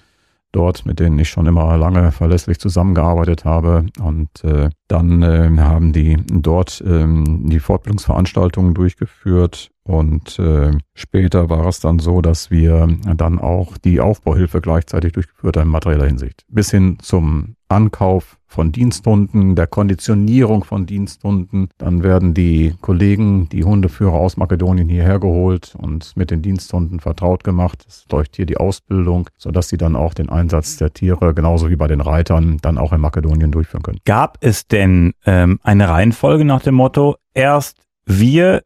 dort, 0.54 0.86
mit 0.86 1.00
denen 1.00 1.18
ich 1.18 1.28
schon 1.28 1.46
immer 1.46 1.76
lange 1.76 2.12
verlässlich 2.12 2.58
zusammengearbeitet 2.58 3.44
habe. 3.44 3.86
Und 4.00 4.44
äh, 4.44 4.70
dann 4.88 5.22
äh, 5.22 5.50
haben 5.58 5.92
die 5.92 6.16
dort 6.30 6.82
ähm, 6.86 7.48
die 7.48 7.58
Fortbildungsveranstaltungen 7.58 8.74
durchgeführt. 8.74 9.70
Und 9.82 10.38
äh, 10.38 10.72
später 10.94 11.50
war 11.50 11.66
es 11.66 11.80
dann 11.80 11.98
so, 11.98 12.20
dass 12.22 12.50
wir 12.50 12.88
dann 13.16 13.38
auch 13.38 13.76
die 13.76 14.00
Aufbauhilfe 14.00 14.60
gleichzeitig 14.60 15.12
durchgeführt 15.12 15.56
haben 15.56 15.66
in 15.66 15.72
materieller 15.72 16.06
Hinsicht. 16.06 16.44
Bis 16.48 16.70
hin 16.70 16.98
zum 17.00 17.56
Ankauf 17.68 18.38
von 18.54 18.70
Diensthunden, 18.70 19.56
der 19.56 19.66
Konditionierung 19.66 20.62
von 20.62 20.86
Diensthunden. 20.86 21.68
Dann 21.76 22.04
werden 22.04 22.34
die 22.34 22.74
Kollegen, 22.80 23.48
die 23.48 23.64
Hundeführer 23.64 24.14
aus 24.14 24.36
Makedonien 24.36 24.88
hierher 24.88 25.18
geholt 25.18 25.74
und 25.76 26.16
mit 26.16 26.30
den 26.30 26.40
Diensthunden 26.40 27.00
vertraut 27.00 27.42
gemacht. 27.42 27.84
Es 27.88 28.06
läuft 28.10 28.36
hier 28.36 28.46
die 28.46 28.56
Ausbildung, 28.56 29.28
sodass 29.36 29.68
sie 29.68 29.76
dann 29.76 29.96
auch 29.96 30.14
den 30.14 30.28
Einsatz 30.28 30.76
der 30.76 30.92
Tiere, 30.92 31.34
genauso 31.34 31.68
wie 31.68 31.76
bei 31.76 31.88
den 31.88 32.00
Reitern, 32.00 32.58
dann 32.62 32.78
auch 32.78 32.92
in 32.92 33.00
Makedonien 33.00 33.50
durchführen 33.50 33.82
können. 33.82 33.98
Gab 34.04 34.38
es 34.40 34.68
denn 34.68 35.14
ähm, 35.26 35.58
eine 35.64 35.88
Reihenfolge 35.88 36.44
nach 36.44 36.62
dem 36.62 36.76
Motto, 36.76 37.16
erst 37.34 37.80
wir 38.06 38.62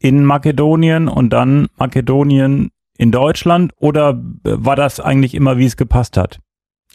in 0.00 0.24
Makedonien 0.24 1.06
und 1.06 1.30
dann 1.30 1.68
Makedonien 1.76 2.70
in 2.96 3.12
Deutschland 3.12 3.72
oder 3.76 4.20
war 4.42 4.74
das 4.74 4.98
eigentlich 4.98 5.34
immer, 5.34 5.58
wie 5.58 5.66
es 5.66 5.76
gepasst 5.76 6.16
hat? 6.16 6.40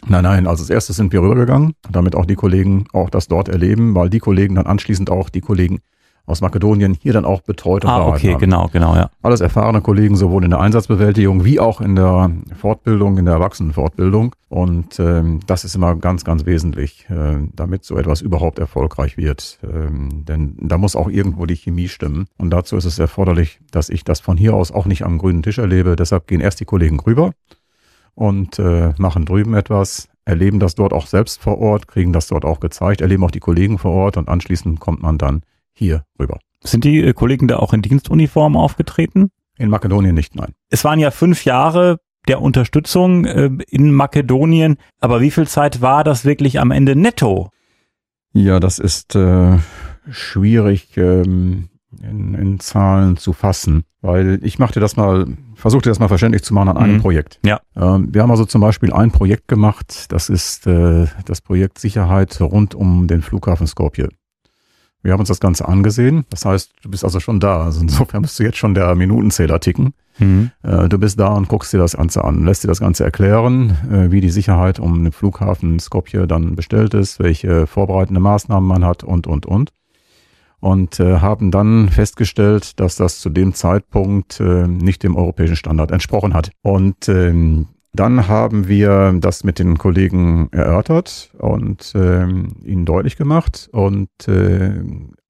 Nein, 0.06 0.24
nein, 0.24 0.46
also 0.46 0.62
als 0.62 0.70
erstes 0.70 0.96
sind 0.96 1.12
wir 1.12 1.22
rübergegangen, 1.22 1.74
damit 1.90 2.14
auch 2.14 2.26
die 2.26 2.34
Kollegen 2.34 2.86
auch 2.92 3.10
das 3.10 3.28
dort 3.28 3.48
erleben, 3.48 3.94
weil 3.94 4.10
die 4.10 4.18
Kollegen 4.18 4.54
dann 4.54 4.66
anschließend 4.66 5.10
auch 5.10 5.28
die 5.28 5.40
Kollegen 5.40 5.80
aus 6.26 6.40
Makedonien 6.40 6.96
hier 6.98 7.12
dann 7.12 7.24
auch 7.24 7.42
betreut 7.42 7.84
und 7.84 7.90
ah, 7.90 8.06
okay, 8.06 8.32
haben. 8.32 8.40
genau, 8.40 8.68
genau, 8.72 8.94
ja. 8.96 9.10
Alles 9.22 9.40
erfahrene 9.40 9.82
Kollegen, 9.82 10.16
sowohl 10.16 10.44
in 10.44 10.50
der 10.50 10.60
Einsatzbewältigung 10.60 11.44
wie 11.44 11.60
auch 11.60 11.80
in 11.80 11.96
der 11.96 12.30
Fortbildung, 12.56 13.18
in 13.18 13.26
der 13.26 13.34
Erwachsenenfortbildung. 13.34 14.34
Und 14.48 14.98
ähm, 14.98 15.40
das 15.46 15.64
ist 15.64 15.74
immer 15.74 15.96
ganz, 15.96 16.24
ganz 16.24 16.46
wesentlich, 16.46 17.06
äh, 17.10 17.46
damit 17.54 17.84
so 17.84 17.98
etwas 17.98 18.22
überhaupt 18.22 18.58
erfolgreich 18.58 19.18
wird. 19.18 19.58
Ähm, 19.62 20.24
denn 20.24 20.56
da 20.60 20.78
muss 20.78 20.96
auch 20.96 21.10
irgendwo 21.10 21.44
die 21.44 21.56
Chemie 21.56 21.88
stimmen. 21.88 22.26
Und 22.38 22.50
dazu 22.50 22.76
ist 22.76 22.86
es 22.86 22.98
erforderlich, 22.98 23.60
dass 23.70 23.90
ich 23.90 24.04
das 24.04 24.20
von 24.20 24.38
hier 24.38 24.54
aus 24.54 24.72
auch 24.72 24.86
nicht 24.86 25.04
am 25.04 25.18
grünen 25.18 25.42
Tisch 25.42 25.58
erlebe. 25.58 25.94
Deshalb 25.94 26.26
gehen 26.26 26.40
erst 26.40 26.60
die 26.60 26.64
Kollegen 26.64 27.00
rüber 27.00 27.32
und 28.14 28.58
äh, 28.58 28.92
machen 28.98 29.24
drüben 29.24 29.54
etwas, 29.54 30.08
erleben 30.24 30.60
das 30.60 30.74
dort 30.74 30.92
auch 30.92 31.06
selbst 31.06 31.40
vor 31.40 31.58
Ort, 31.58 31.88
kriegen 31.88 32.12
das 32.12 32.28
dort 32.28 32.44
auch 32.44 32.60
gezeigt, 32.60 33.00
erleben 33.00 33.24
auch 33.24 33.30
die 33.30 33.40
Kollegen 33.40 33.78
vor 33.78 33.92
Ort 33.92 34.16
und 34.16 34.28
anschließend 34.28 34.80
kommt 34.80 35.02
man 35.02 35.18
dann 35.18 35.42
hier 35.72 36.04
rüber. 36.18 36.38
Sind 36.62 36.84
die 36.84 37.00
äh, 37.00 37.12
Kollegen 37.12 37.48
da 37.48 37.58
auch 37.58 37.72
in 37.72 37.82
Dienstuniform 37.82 38.56
aufgetreten? 38.56 39.30
In 39.58 39.68
Makedonien 39.68 40.14
nicht, 40.14 40.34
nein. 40.34 40.52
Es 40.70 40.84
waren 40.84 40.98
ja 40.98 41.10
fünf 41.10 41.44
Jahre 41.44 42.00
der 42.26 42.40
Unterstützung 42.40 43.24
äh, 43.26 43.50
in 43.68 43.92
Makedonien, 43.92 44.78
aber 45.00 45.20
wie 45.20 45.30
viel 45.30 45.46
Zeit 45.46 45.80
war 45.80 46.04
das 46.04 46.24
wirklich 46.24 46.58
am 46.58 46.70
Ende 46.70 46.96
netto? 46.96 47.50
Ja, 48.32 48.58
das 48.60 48.78
ist 48.78 49.14
äh, 49.14 49.58
schwierig 50.10 50.96
ähm, 50.96 51.68
in, 52.02 52.34
in 52.34 52.60
Zahlen 52.60 53.16
zu 53.16 53.32
fassen, 53.32 53.84
weil 54.00 54.40
ich 54.42 54.58
machte 54.58 54.80
das 54.80 54.96
mal, 54.96 55.26
versuchte 55.54 55.88
das 55.88 55.98
mal 55.98 56.08
verständlich 56.08 56.42
zu 56.42 56.54
machen 56.54 56.68
an 56.68 56.76
einem 56.76 56.94
mhm. 56.96 57.00
Projekt. 57.00 57.40
Ja. 57.44 57.60
Ähm, 57.76 58.12
wir 58.12 58.22
haben 58.22 58.30
also 58.30 58.44
zum 58.44 58.60
Beispiel 58.60 58.92
ein 58.92 59.10
Projekt 59.10 59.48
gemacht, 59.48 60.12
das 60.12 60.28
ist 60.28 60.66
äh, 60.66 61.06
das 61.24 61.40
Projekt 61.40 61.78
Sicherheit 61.78 62.40
rund 62.40 62.74
um 62.74 63.06
den 63.06 63.22
Flughafen 63.22 63.66
Skopje. 63.66 64.08
Wir 65.04 65.12
haben 65.12 65.20
uns 65.20 65.28
das 65.28 65.38
Ganze 65.38 65.68
angesehen. 65.68 66.24
Das 66.30 66.46
heißt, 66.46 66.72
du 66.82 66.90
bist 66.90 67.04
also 67.04 67.20
schon 67.20 67.38
da. 67.38 67.64
Also 67.64 67.82
insofern 67.82 68.22
bist 68.22 68.38
du 68.38 68.42
jetzt 68.42 68.56
schon 68.56 68.72
der 68.74 68.94
Minutenzähler 68.94 69.60
ticken. 69.60 69.92
Mhm. 70.18 70.50
Äh, 70.62 70.88
du 70.88 70.98
bist 70.98 71.20
da 71.20 71.28
und 71.28 71.46
guckst 71.48 71.74
dir 71.74 71.78
das 71.78 71.96
Ganze 71.96 72.24
an, 72.24 72.46
lässt 72.46 72.64
dir 72.64 72.68
das 72.68 72.80
Ganze 72.80 73.04
erklären, 73.04 73.76
äh, 73.92 74.10
wie 74.10 74.22
die 74.22 74.30
Sicherheit 74.30 74.80
um 74.80 75.04
den 75.04 75.12
Flughafen 75.12 75.78
Skopje 75.78 76.26
dann 76.26 76.56
bestellt 76.56 76.94
ist, 76.94 77.20
welche 77.20 77.66
vorbereitende 77.66 78.20
Maßnahmen 78.20 78.66
man 78.66 78.84
hat 78.84 79.04
und, 79.04 79.26
und, 79.26 79.44
und. 79.44 79.72
Und 80.64 80.98
äh, 80.98 81.18
haben 81.18 81.50
dann 81.50 81.90
festgestellt, 81.90 82.80
dass 82.80 82.96
das 82.96 83.20
zu 83.20 83.28
dem 83.28 83.52
Zeitpunkt 83.52 84.40
nicht 84.40 85.02
dem 85.02 85.14
europäischen 85.14 85.56
Standard 85.56 85.90
entsprochen 85.90 86.32
hat. 86.32 86.50
Und 86.62 87.08
ähm, 87.08 87.66
dann 87.94 88.26
haben 88.26 88.66
wir 88.66 89.14
das 89.20 89.44
mit 89.44 89.58
den 89.58 89.78
Kollegen 89.78 90.48
erörtert 90.50 91.30
und 91.38 91.94
äh, 91.94 92.24
ihnen 92.24 92.84
deutlich 92.84 93.16
gemacht 93.16 93.68
und 93.72 94.08
äh, 94.26 94.72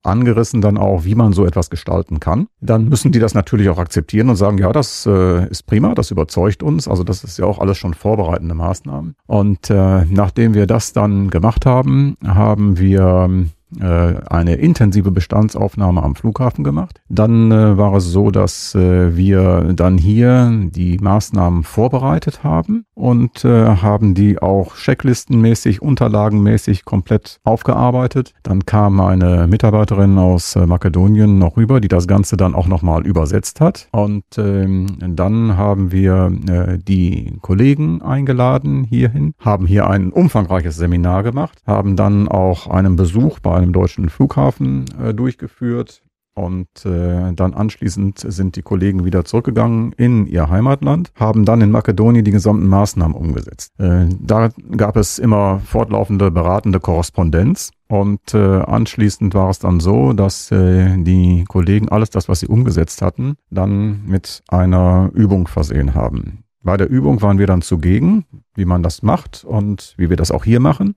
angerissen 0.02 0.60
dann 0.60 0.78
auch, 0.78 1.04
wie 1.04 1.14
man 1.14 1.32
so 1.32 1.44
etwas 1.44 1.70
gestalten 1.70 2.20
kann. 2.20 2.46
Dann 2.60 2.88
müssen 2.88 3.12
die 3.12 3.18
das 3.18 3.34
natürlich 3.34 3.68
auch 3.68 3.78
akzeptieren 3.78 4.28
und 4.28 4.36
sagen, 4.36 4.58
ja, 4.58 4.72
das 4.72 5.06
äh, 5.06 5.48
ist 5.48 5.66
prima, 5.66 5.94
das 5.94 6.10
überzeugt 6.10 6.62
uns. 6.62 6.88
Also 6.88 7.04
das 7.04 7.24
ist 7.24 7.38
ja 7.38 7.44
auch 7.44 7.58
alles 7.58 7.78
schon 7.78 7.94
vorbereitende 7.94 8.54
Maßnahmen. 8.54 9.14
Und 9.26 9.70
äh, 9.70 10.04
nachdem 10.06 10.54
wir 10.54 10.66
das 10.66 10.92
dann 10.92 11.30
gemacht 11.30 11.66
haben, 11.66 12.16
haben 12.24 12.78
wir 12.78 13.28
äh, 13.30 13.44
eine 13.80 14.54
intensive 14.56 15.10
Bestandsaufnahme 15.10 16.02
am 16.02 16.14
Flughafen 16.14 16.64
gemacht. 16.64 17.00
Dann 17.08 17.50
äh, 17.50 17.76
war 17.76 17.94
es 17.94 18.04
so, 18.04 18.30
dass 18.30 18.74
äh, 18.74 19.16
wir 19.16 19.72
dann 19.74 19.98
hier 19.98 20.52
die 20.70 20.98
Maßnahmen 20.98 21.62
vorbereitet 21.62 22.44
haben 22.44 22.84
und 22.94 23.44
äh, 23.44 23.76
haben 23.76 24.14
die 24.14 24.40
auch 24.40 24.76
checklistenmäßig, 24.76 25.82
unterlagenmäßig 25.82 26.84
komplett 26.84 27.40
aufgearbeitet. 27.44 28.32
Dann 28.42 28.66
kam 28.66 29.00
eine 29.00 29.46
Mitarbeiterin 29.46 30.18
aus 30.18 30.56
äh, 30.56 30.66
Makedonien 30.66 31.38
noch 31.38 31.56
rüber, 31.56 31.80
die 31.80 31.88
das 31.88 32.06
Ganze 32.06 32.36
dann 32.36 32.54
auch 32.54 32.66
nochmal 32.66 33.06
übersetzt 33.06 33.60
hat. 33.60 33.88
Und 33.92 34.24
ähm, 34.38 34.86
dann 35.00 35.56
haben 35.56 35.92
wir 35.92 36.32
äh, 36.48 36.78
die 36.78 37.38
Kollegen 37.40 38.02
eingeladen 38.02 38.84
hierhin, 38.84 39.34
haben 39.38 39.66
hier 39.66 39.88
ein 39.88 40.10
umfangreiches 40.10 40.76
Seminar 40.76 41.22
gemacht, 41.22 41.58
haben 41.66 41.96
dann 41.96 42.28
auch 42.28 42.68
einen 42.68 42.96
Besuch 42.96 43.38
bei 43.40 43.63
einem 43.64 43.72
deutschen 43.72 44.08
Flughafen 44.08 44.84
äh, 45.02 45.12
durchgeführt. 45.12 46.02
Und 46.36 46.84
äh, 46.84 47.32
dann 47.32 47.54
anschließend 47.54 48.18
sind 48.18 48.56
die 48.56 48.62
Kollegen 48.62 49.04
wieder 49.04 49.24
zurückgegangen 49.24 49.92
in 49.92 50.26
ihr 50.26 50.50
Heimatland, 50.50 51.12
haben 51.14 51.44
dann 51.44 51.60
in 51.60 51.70
Makedonien 51.70 52.24
die 52.24 52.32
gesamten 52.32 52.66
Maßnahmen 52.66 53.16
umgesetzt. 53.16 53.72
Äh, 53.78 54.06
da 54.20 54.48
gab 54.76 54.96
es 54.96 55.20
immer 55.20 55.60
fortlaufende 55.60 56.32
beratende 56.32 56.80
Korrespondenz. 56.80 57.70
Und 57.86 58.34
äh, 58.34 58.38
anschließend 58.38 59.34
war 59.34 59.50
es 59.50 59.60
dann 59.60 59.78
so, 59.78 60.12
dass 60.12 60.50
äh, 60.50 60.96
die 60.98 61.44
Kollegen 61.46 61.88
alles 61.88 62.10
das, 62.10 62.28
was 62.28 62.40
sie 62.40 62.48
umgesetzt 62.48 63.00
hatten, 63.00 63.36
dann 63.50 64.04
mit 64.04 64.42
einer 64.48 65.10
Übung 65.14 65.46
versehen 65.46 65.94
haben. 65.94 66.42
Bei 66.62 66.76
der 66.76 66.90
Übung 66.90 67.22
waren 67.22 67.38
wir 67.38 67.46
dann 67.46 67.62
zugegen, 67.62 68.24
wie 68.56 68.64
man 68.64 68.82
das 68.82 69.02
macht 69.02 69.44
und 69.44 69.94
wie 69.98 70.10
wir 70.10 70.16
das 70.16 70.32
auch 70.32 70.44
hier 70.44 70.58
machen. 70.60 70.96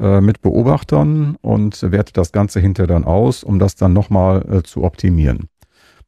Äh, 0.00 0.22
mit 0.22 0.40
Beobachtern 0.40 1.36
und 1.42 1.82
wertet 1.82 2.16
das 2.16 2.32
Ganze 2.32 2.58
hinterher 2.58 2.86
dann 2.86 3.04
aus, 3.04 3.44
um 3.44 3.58
das 3.58 3.74
dann 3.74 3.92
nochmal 3.92 4.42
äh, 4.50 4.62
zu 4.62 4.82
optimieren. 4.82 5.48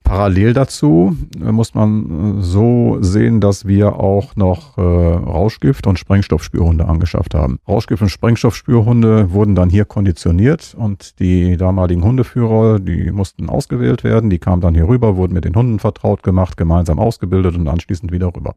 Parallel 0.03 0.55
dazu 0.55 1.15
äh, 1.39 1.53
muss 1.53 1.75
man 1.75 2.39
äh, 2.39 2.43
so 2.43 2.97
sehen, 3.03 3.43
dass 3.43 3.67
wir 3.67 4.01
auch 4.01 4.35
noch 4.35 4.79
äh, 4.79 4.81
Rauschgift 4.81 5.87
und 5.87 5.99
Sprengstoffspürhunde 5.99 6.87
angeschafft 6.89 7.35
haben. 7.35 7.59
Rauschgift 7.69 8.01
und 8.01 8.09
Sprengstoffspürhunde 8.09 9.31
wurden 9.33 9.55
dann 9.55 9.69
hier 9.69 9.85
konditioniert 9.85 10.75
und 10.75 11.19
die 11.21 11.59
damaligen 11.59 12.03
Hundeführer, 12.03 12.79
die 12.79 13.11
mussten 13.11 13.51
ausgewählt 13.51 14.05
werden. 14.05 14.31
Die 14.31 14.39
kamen 14.39 14.63
dann 14.63 14.75
hier 14.75 14.89
rüber, 14.89 15.17
wurden 15.17 15.35
mit 15.35 15.45
den 15.45 15.55
Hunden 15.55 15.79
vertraut 15.79 16.23
gemacht, 16.23 16.57
gemeinsam 16.57 16.99
ausgebildet 16.99 17.57
und 17.57 17.69
anschließend 17.69 18.11
wieder 18.11 18.35
rüber. 18.35 18.55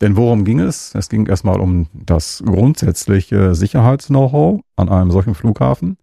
Denn 0.00 0.16
worum 0.16 0.44
ging 0.44 0.60
es? 0.60 0.94
Es 0.94 1.08
ging 1.08 1.26
erstmal 1.26 1.60
um 1.60 1.86
das 1.92 2.42
grundsätzliche 2.44 3.54
Sicherheits-Know-how 3.54 4.60
an 4.76 4.88
einem 4.88 5.10
solchen 5.10 5.34
Flughafen. 5.34 5.98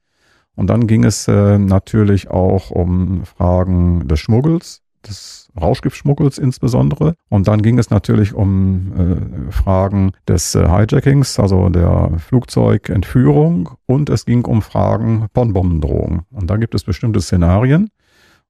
Und 0.56 0.68
dann 0.68 0.88
ging 0.88 1.04
es 1.04 1.28
äh, 1.28 1.58
natürlich 1.58 2.30
auch 2.30 2.72
um 2.72 3.24
Fragen 3.26 4.08
des 4.08 4.20
Schmuggels, 4.20 4.82
des 5.08 5.50
Rauschgiftschmuggels 5.60 6.38
insbesondere. 6.38 7.16
Und 7.30 7.48
dann 7.48 7.62
ging 7.62 7.78
es 7.78 7.90
natürlich 7.90 8.34
um 8.34 8.92
äh, 9.48 9.52
Fragen 9.52 10.12
des 10.28 10.56
äh, 10.56 10.68
Hijackings, 10.68 11.40
also 11.40 11.70
der 11.70 12.12
Flugzeugentführung. 12.18 13.70
Und 13.86 14.10
es 14.10 14.26
ging 14.26 14.46
um 14.46 14.62
Fragen 14.62 15.28
von 15.34 15.54
Bombendrohung. 15.54 16.24
Und 16.32 16.50
da 16.50 16.58
gibt 16.58 16.76
es 16.76 16.84
bestimmte 16.84 17.22
Szenarien. 17.22 17.90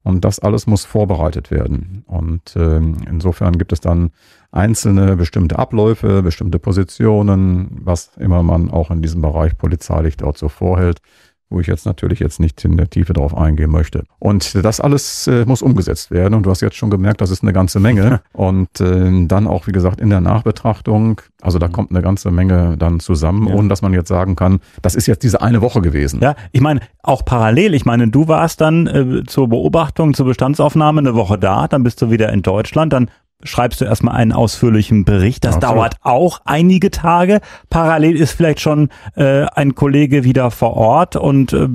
Und 0.06 0.24
das 0.24 0.38
alles 0.38 0.68
muss 0.68 0.86
vorbereitet 0.86 1.50
werden. 1.50 2.04
Und 2.06 2.56
äh, 2.56 2.78
insofern 2.78 3.58
gibt 3.58 3.74
es 3.74 3.82
dann 3.82 4.12
einzelne 4.52 5.16
bestimmte 5.16 5.58
Abläufe, 5.58 6.22
bestimmte 6.22 6.60
Positionen, 6.60 7.80
was 7.82 8.12
immer 8.18 8.44
man 8.44 8.70
auch 8.70 8.92
in 8.92 9.02
diesem 9.02 9.24
Bereich 9.24 9.58
polizeilich 9.58 10.16
dort 10.16 10.38
so 10.38 10.48
vorhält, 10.48 11.02
wo 11.50 11.60
ich 11.60 11.68
jetzt 11.68 11.86
natürlich 11.86 12.20
jetzt 12.20 12.40
nicht 12.40 12.64
in 12.66 12.78
der 12.78 12.90
Tiefe 12.90 13.14
drauf 13.14 13.36
eingehen 13.38 13.70
möchte. 13.70 14.04
Und 14.20 14.56
das 14.66 14.80
alles 14.80 15.28
äh, 15.28 15.46
muss 15.46 15.62
umgesetzt 15.62 16.12
werden. 16.12 16.34
Und 16.34 16.44
du 16.44 16.50
hast 16.50 16.62
jetzt 16.62 16.76
schon 16.76 16.90
gemerkt, 16.90 17.22
das 17.22 17.30
ist 17.30 17.44
eine 17.44 17.54
ganze 17.54 17.80
Menge. 17.80 18.22
Und 18.34 18.80
äh, 18.80 19.28
dann 19.28 19.48
auch, 19.48 19.68
wie 19.68 19.72
gesagt, 19.72 20.02
in 20.02 20.10
der 20.10 20.22
Nachbetrachtung, 20.22 21.22
also 21.42 21.60
da 21.60 21.68
kommt 21.68 21.92
eine 21.92 22.02
ganze 22.02 22.32
Menge 22.32 22.78
dann 22.78 23.00
zusammen, 23.00 23.48
ja. 23.48 23.56
ohne 23.56 23.70
dass 23.70 23.82
man 23.82 23.94
jetzt 23.94 24.08
sagen 24.08 24.36
kann, 24.36 24.60
das 24.82 24.96
ist 24.96 25.06
jetzt 25.08 25.24
diese 25.24 25.42
eine 25.42 25.62
Woche 25.62 25.82
gewesen. 25.82 26.20
Ja, 26.22 26.36
ich 26.52 26.62
meine, 26.62 26.82
auch 27.04 27.24
parallel, 27.24 27.74
ich 27.74 27.86
meine, 27.86 28.08
du 28.08 28.28
warst 28.28 28.62
dann 28.62 28.88
äh, 28.88 29.24
zur 29.26 29.48
Beobachtung, 29.50 30.14
zur 30.14 30.26
Bestandsaufnahme 30.26 31.02
eine 31.02 31.16
Woche 31.16 31.38
da, 31.38 31.68
dann 31.68 31.84
bist 31.84 32.02
du 32.02 32.10
wieder 32.10 32.34
in 32.34 32.42
Deutschland, 32.42 32.92
dann 32.92 33.10
schreibst 33.46 33.80
du 33.82 33.86
erstmal 33.86 34.16
einen 34.16 34.34
ausführlichen 34.34 35.06
Bericht. 35.06 35.46
Das 35.46 35.56
Absolut. 35.56 35.78
dauert 35.78 35.96
auch 36.02 36.42
einige 36.46 36.92
Tage. 36.92 37.40
Parallel 37.70 38.18
ist 38.18 38.34
vielleicht 38.34 38.60
schon 38.60 38.90
äh, 39.16 39.46
ein 39.46 39.76
Kollege 39.76 40.24
wieder 40.24 40.52
vor 40.52 40.76
Ort 40.76 41.16
und 41.16 41.54
äh, 41.54 41.68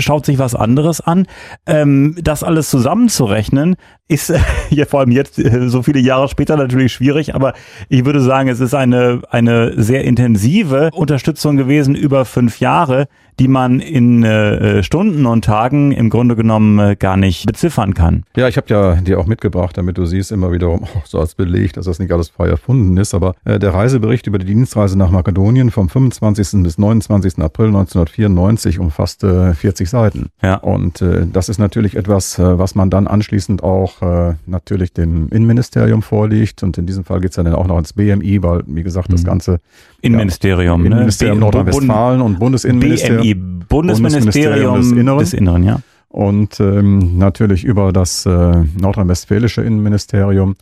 schaut 0.00 0.24
sich 0.24 0.38
was 0.38 0.54
anderes 0.54 1.00
an. 1.00 1.26
Ähm, 1.66 2.16
das 2.22 2.42
alles 2.42 2.70
zusammenzurechnen, 2.70 3.76
ist 4.08 4.32
hier 4.68 4.86
vor 4.86 5.00
allem 5.00 5.10
jetzt 5.10 5.38
äh, 5.38 5.68
so 5.68 5.82
viele 5.82 6.00
Jahre 6.00 6.28
später 6.28 6.56
natürlich 6.56 6.92
schwierig, 6.92 7.34
aber 7.34 7.54
ich 7.88 8.04
würde 8.04 8.20
sagen, 8.20 8.48
es 8.48 8.60
ist 8.60 8.74
eine, 8.74 9.22
eine 9.30 9.80
sehr 9.82 10.04
intensive 10.04 10.90
Unterstützung 10.92 11.56
gewesen 11.56 11.94
über 11.94 12.24
fünf 12.24 12.60
Jahre, 12.60 13.08
die 13.38 13.48
man 13.48 13.80
in 13.80 14.22
äh, 14.22 14.82
Stunden 14.82 15.26
und 15.26 15.44
Tagen 15.44 15.92
im 15.92 16.10
Grunde 16.10 16.36
genommen 16.36 16.78
äh, 16.78 16.96
gar 16.96 17.16
nicht 17.16 17.46
beziffern 17.46 17.94
kann. 17.94 18.24
Ja, 18.36 18.48
ich 18.48 18.56
habe 18.56 18.66
ja 18.68 18.94
dir 18.96 19.18
auch 19.18 19.26
mitgebracht, 19.26 19.76
damit 19.76 19.98
du 19.98 20.06
siehst 20.06 20.32
immer 20.32 20.52
wiederum 20.52 20.84
auch 20.84 21.04
so 21.06 21.20
als 21.20 21.34
Beleg, 21.34 21.74
dass 21.74 21.86
das 21.86 21.98
nicht 21.98 22.12
alles 22.12 22.28
frei 22.30 22.48
erfunden 22.48 22.96
ist. 22.96 23.14
Aber 23.14 23.34
äh, 23.44 23.58
der 23.58 23.74
Reisebericht 23.74 24.26
über 24.26 24.38
die 24.38 24.46
Dienstreise 24.46 24.96
nach 24.96 25.10
Makedonien 25.10 25.70
vom 25.70 25.88
25. 25.88 26.62
bis 26.62 26.78
29. 26.78 27.38
April 27.38 27.66
1994 27.68 28.78
umfasste 28.78 29.54
40 29.54 29.88
Seiten. 29.90 30.30
Ja. 30.42 30.56
Und 30.56 31.02
äh, 31.02 31.26
das 31.30 31.48
ist 31.48 31.58
natürlich 31.58 31.96
etwas, 31.96 32.38
äh, 32.38 32.58
was 32.58 32.74
man 32.74 32.90
dann 32.90 33.06
anschließend 33.06 33.62
auch 33.62 34.00
äh, 34.02 34.34
natürlich 34.46 34.92
dem 34.92 35.28
Innenministerium 35.28 36.02
vorliegt. 36.02 36.62
Und 36.62 36.78
in 36.78 36.86
diesem 36.86 37.04
Fall 37.04 37.20
geht 37.20 37.30
es 37.30 37.36
ja 37.36 37.42
dann 37.42 37.54
auch 37.54 37.66
noch 37.66 37.78
ins 37.78 37.92
BMI, 37.92 38.42
weil, 38.42 38.62
wie 38.66 38.82
gesagt, 38.82 39.12
das 39.12 39.22
Mhm. 39.22 39.26
Ganze 39.26 39.60
Innenministerium. 40.06 40.80
ja, 40.82 40.86
Innenministerium 40.86 41.38
ne? 41.38 41.40
B- 41.40 41.44
Nordrhein-Westfalen 41.56 42.20
und 42.20 42.38
Bundesinnenministerium. 42.38 43.22
BMI, 43.22 43.34
Bundesministerium 43.68 44.74
Bundesministerium 44.74 44.76
des 44.80 44.92
Inneren. 44.92 45.18
des 45.18 45.32
Inneren, 45.34 45.62
ja. 45.64 45.80
und 46.08 46.60
ähm, 46.60 47.18
natürlich 47.18 47.64
über 47.64 47.92
das 47.92 48.24
äh, 48.26 48.64
nordrhein-westfälische 48.78 49.62
Innenministerium. 49.62 50.54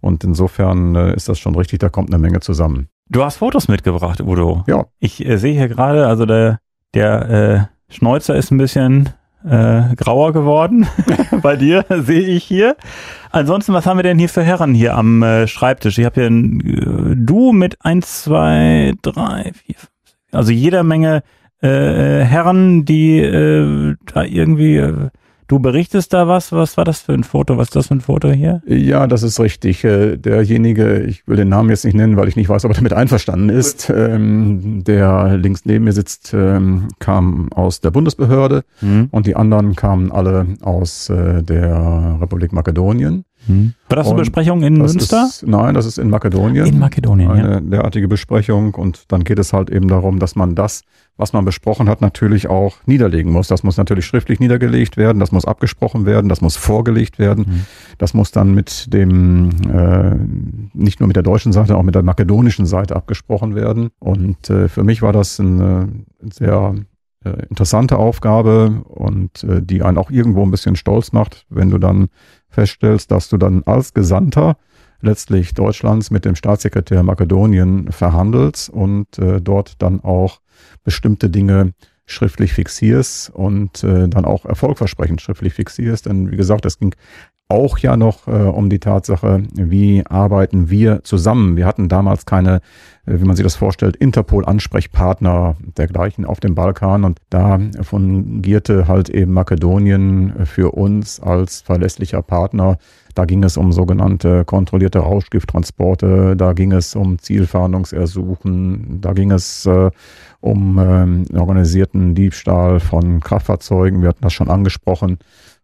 Und 0.00 0.22
insofern 0.22 0.94
äh, 0.94 1.14
ist 1.16 1.28
das 1.28 1.38
schon 1.40 1.56
richtig, 1.56 1.80
da 1.80 1.88
kommt 1.88 2.10
eine 2.12 2.20
Menge 2.20 2.38
zusammen. 2.40 2.88
Du 3.08 3.24
hast 3.24 3.36
Fotos 3.38 3.66
mitgebracht, 3.68 4.20
Udo. 4.20 4.62
Ja. 4.68 4.84
Ich 5.00 5.24
äh, 5.26 5.38
sehe 5.38 5.54
hier 5.54 5.66
gerade, 5.68 6.06
also 6.06 6.24
der, 6.26 6.60
der 6.94 7.68
äh, 7.90 7.92
Schnäuzer 7.92 8.36
ist 8.36 8.50
ein 8.52 8.58
bisschen 8.58 9.08
äh, 9.44 9.94
grauer 9.96 10.32
geworden. 10.32 10.86
Bei 11.42 11.56
dir 11.56 11.84
sehe 11.90 12.26
ich 12.26 12.44
hier. 12.44 12.76
Ansonsten, 13.30 13.72
was 13.72 13.86
haben 13.86 13.98
wir 13.98 14.02
denn 14.02 14.18
hier 14.18 14.28
für 14.28 14.42
Herren 14.42 14.74
hier 14.74 14.94
am 14.94 15.22
äh, 15.22 15.46
Schreibtisch? 15.46 15.98
Ich 15.98 16.04
habe 16.04 16.20
hier 16.20 16.30
ein 16.30 16.60
äh, 16.60 17.16
Du 17.16 17.52
mit 17.52 17.76
eins, 17.84 18.22
zwei, 18.24 18.92
drei, 19.02 19.52
vier, 19.54 19.76
fünf. 19.76 19.90
Also 20.32 20.52
jeder 20.52 20.82
Menge 20.82 21.22
äh, 21.60 22.20
Herren, 22.20 22.84
die 22.84 23.18
äh, 23.20 23.96
da 24.12 24.24
irgendwie. 24.24 24.76
Äh, 24.76 25.08
du 25.48 25.58
berichtest 25.58 26.12
da 26.12 26.28
was. 26.28 26.52
Was 26.52 26.76
war 26.76 26.84
das 26.84 27.00
für 27.00 27.12
ein 27.12 27.24
Foto? 27.24 27.56
Was 27.58 27.68
ist 27.68 27.76
das 27.76 27.86
für 27.88 27.94
ein 27.94 28.00
Foto 28.00 28.30
hier? 28.30 28.62
Ja, 28.66 29.06
das 29.06 29.22
ist 29.22 29.40
richtig. 29.40 29.82
Äh, 29.84 30.16
Derjenige, 30.16 31.00
ich 31.02 31.26
will 31.26 31.36
den 31.36 31.48
Namen 31.48 31.70
jetzt 31.70 31.84
nicht 31.84 31.94
nennen, 31.94 32.16
weil 32.16 32.28
ich 32.28 32.36
nicht 32.36 32.48
weiß, 32.48 32.64
ob 32.64 32.70
er 32.70 32.74
damit 32.76 32.92
einverstanden 32.92 33.48
ist, 33.48 33.90
ähm, 33.94 34.84
der 34.84 35.36
links 35.36 35.64
neben 35.64 35.84
mir 35.84 35.92
sitzt, 35.92 36.32
ähm, 36.34 36.88
kam 37.00 37.52
aus 37.52 37.80
der 37.80 37.90
Bundesbehörde 37.90 38.62
Hm? 38.80 39.08
und 39.10 39.26
die 39.26 39.34
anderen 39.36 39.74
kamen 39.74 40.12
alle 40.12 40.46
aus 40.62 41.08
äh, 41.10 41.42
der 41.42 42.18
Republik 42.20 42.52
Makedonien. 42.52 43.24
Hm? 43.46 43.74
War 43.88 43.96
das 43.96 44.06
eine 44.06 44.14
Und 44.14 44.20
Besprechung 44.20 44.62
in 44.62 44.74
Münster? 44.78 45.26
Ist, 45.28 45.46
nein, 45.46 45.74
das 45.74 45.86
ist 45.86 45.98
in 45.98 46.10
Makedonien. 46.10 46.66
in 46.66 46.78
Makedonien, 46.78 47.28
ja. 47.28 47.34
eine 47.34 47.62
derartige 47.62 48.08
Besprechung 48.08 48.74
und 48.74 49.04
dann 49.08 49.24
geht 49.24 49.38
es 49.38 49.52
halt 49.52 49.70
eben 49.70 49.88
darum, 49.88 50.18
dass 50.18 50.36
man 50.36 50.54
das, 50.54 50.82
was 51.16 51.32
man 51.32 51.44
besprochen 51.44 51.88
hat, 51.88 52.00
natürlich 52.00 52.48
auch 52.48 52.76
niederlegen 52.86 53.32
muss. 53.32 53.48
Das 53.48 53.62
muss 53.62 53.76
natürlich 53.76 54.04
schriftlich 54.06 54.40
niedergelegt 54.40 54.96
werden, 54.96 55.18
das 55.18 55.32
muss 55.32 55.44
abgesprochen 55.44 56.04
werden, 56.04 56.28
das 56.28 56.40
muss 56.40 56.56
vorgelegt 56.56 57.18
werden, 57.18 57.44
Mhm. 57.48 57.64
das 57.98 58.12
muss 58.14 58.30
dann 58.30 58.54
mit 58.54 58.92
dem, 58.92 59.50
äh, 59.72 60.16
nicht 60.74 61.00
nur 61.00 61.06
mit 61.06 61.16
der 61.16 61.22
deutschen 61.22 61.52
Seite, 61.52 61.76
auch 61.76 61.82
mit 61.82 61.94
der 61.94 62.02
makedonischen 62.02 62.66
Seite 62.66 62.96
abgesprochen 62.96 63.54
werden. 63.54 63.90
Und 63.98 64.50
äh, 64.50 64.68
für 64.68 64.84
mich 64.84 65.00
war 65.02 65.12
das 65.12 65.40
eine 65.40 65.88
sehr 66.20 66.74
äh, 67.24 67.30
interessante 67.50 67.98
Aufgabe 67.98 68.82
und 68.84 69.42
äh, 69.42 69.60
die 69.60 69.82
einen 69.82 69.98
auch 69.98 70.10
irgendwo 70.10 70.42
ein 70.44 70.50
bisschen 70.52 70.76
stolz 70.76 71.12
macht, 71.12 71.46
wenn 71.48 71.70
du 71.70 71.78
dann 71.78 72.08
feststellst, 72.48 73.10
dass 73.10 73.28
du 73.28 73.36
dann 73.36 73.62
als 73.64 73.94
Gesandter 73.94 74.56
letztlich 75.00 75.54
Deutschlands 75.54 76.10
mit 76.10 76.24
dem 76.24 76.34
Staatssekretär 76.34 77.02
Makedonien 77.02 77.92
verhandelst 77.92 78.68
und 78.70 79.18
äh, 79.18 79.40
dort 79.40 79.80
dann 79.80 80.00
auch 80.00 80.40
bestimmte 80.84 81.30
Dinge 81.30 81.72
schriftlich 82.06 82.54
fixierst 82.54 83.30
und 83.30 83.84
äh, 83.84 84.08
dann 84.08 84.24
auch 84.24 84.44
erfolgversprechend 84.44 85.20
schriftlich 85.20 85.54
fixierst. 85.54 86.06
Denn 86.06 86.30
wie 86.30 86.36
gesagt, 86.36 86.64
es 86.64 86.78
ging 86.78 86.94
auch 87.48 87.78
ja 87.78 87.96
noch 87.96 88.28
äh, 88.28 88.30
um 88.30 88.68
die 88.68 88.78
Tatsache, 88.78 89.42
wie 89.54 90.04
arbeiten 90.06 90.68
wir 90.68 91.02
zusammen. 91.02 91.56
Wir 91.56 91.64
hatten 91.64 91.88
damals 91.88 92.26
keine, 92.26 92.56
äh, 93.06 93.20
wie 93.20 93.24
man 93.24 93.36
sich 93.36 93.42
das 93.42 93.56
vorstellt, 93.56 93.96
Interpol-Ansprechpartner 93.96 95.56
dergleichen 95.76 96.26
auf 96.26 96.40
dem 96.40 96.54
Balkan 96.54 97.04
und 97.04 97.18
da 97.30 97.58
fungierte 97.80 98.86
halt 98.86 99.08
eben 99.08 99.32
Makedonien 99.32 100.44
für 100.44 100.72
uns 100.72 101.20
als 101.20 101.62
verlässlicher 101.62 102.20
Partner. 102.20 102.76
Da 103.14 103.24
ging 103.24 103.42
es 103.42 103.56
um 103.56 103.72
sogenannte 103.72 104.44
kontrollierte 104.44 104.98
Rauschgifttransporte, 104.98 106.36
da 106.36 106.52
ging 106.52 106.72
es 106.72 106.94
um 106.94 107.18
Zielfahndungsersuchen, 107.18 109.00
da 109.00 109.14
ging 109.14 109.32
es 109.32 109.64
äh, 109.64 109.90
um 110.40 110.78
ähm, 110.78 111.24
organisierten 111.34 112.14
Diebstahl 112.14 112.78
von 112.78 113.20
Kraftfahrzeugen. 113.20 114.02
Wir 114.02 114.10
hatten 114.10 114.22
das 114.22 114.34
schon 114.34 114.50
angesprochen. 114.50 115.18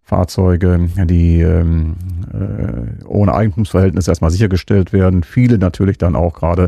Fahrzeuge, 0.04 0.88
die 1.06 1.40
ähm, 1.40 1.94
äh, 2.32 3.04
ohne 3.06 3.34
Eigentumsverhältnis 3.34 4.06
erstmal 4.06 4.30
sichergestellt 4.30 4.92
werden. 4.92 5.22
Viele 5.22 5.56
natürlich 5.58 5.96
dann 5.98 6.14
auch 6.14 6.34
gerade, 6.34 6.66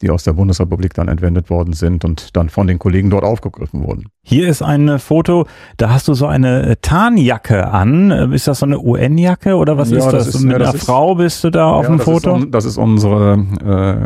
die 0.00 0.08
aus 0.10 0.24
der 0.24 0.32
Bundesrepublik 0.32 0.94
dann 0.94 1.08
entwendet 1.08 1.50
worden 1.50 1.74
sind 1.74 2.04
und 2.04 2.34
dann 2.36 2.48
von 2.48 2.66
den 2.66 2.78
Kollegen 2.78 3.10
dort 3.10 3.24
aufgegriffen 3.24 3.84
wurden. 3.84 4.06
Hier 4.22 4.48
ist 4.48 4.62
ein 4.62 4.88
äh, 4.88 4.98
Foto, 4.98 5.46
da 5.76 5.90
hast 5.90 6.08
du 6.08 6.14
so 6.14 6.26
eine 6.26 6.62
äh, 6.66 6.76
Tarnjacke 6.80 7.66
an. 7.68 8.10
Äh, 8.10 8.34
Ist 8.34 8.48
das 8.48 8.60
so 8.60 8.66
eine 8.66 8.78
UN-Jacke 8.80 9.56
oder 9.56 9.76
was 9.76 9.90
Ja, 9.90 9.98
ist 9.98 10.04
das? 10.06 10.12
das 10.26 10.34
ist- 10.36 10.42
Mit 10.42 10.52
ja, 10.52 10.58
das 10.58 10.68
einer 10.68 10.76
ist- 10.78 10.86
Frau 10.86 11.14
bist 11.14 11.44
du 11.44 11.50
da 11.50 11.70
auf 11.70 11.82
Ja, 11.84 11.90
dem 11.90 11.98
das 11.98 12.04
Foto? 12.06 12.36
Ist, 12.38 12.46
das 12.52 12.64
ist 12.64 12.78
unsere 12.78 13.34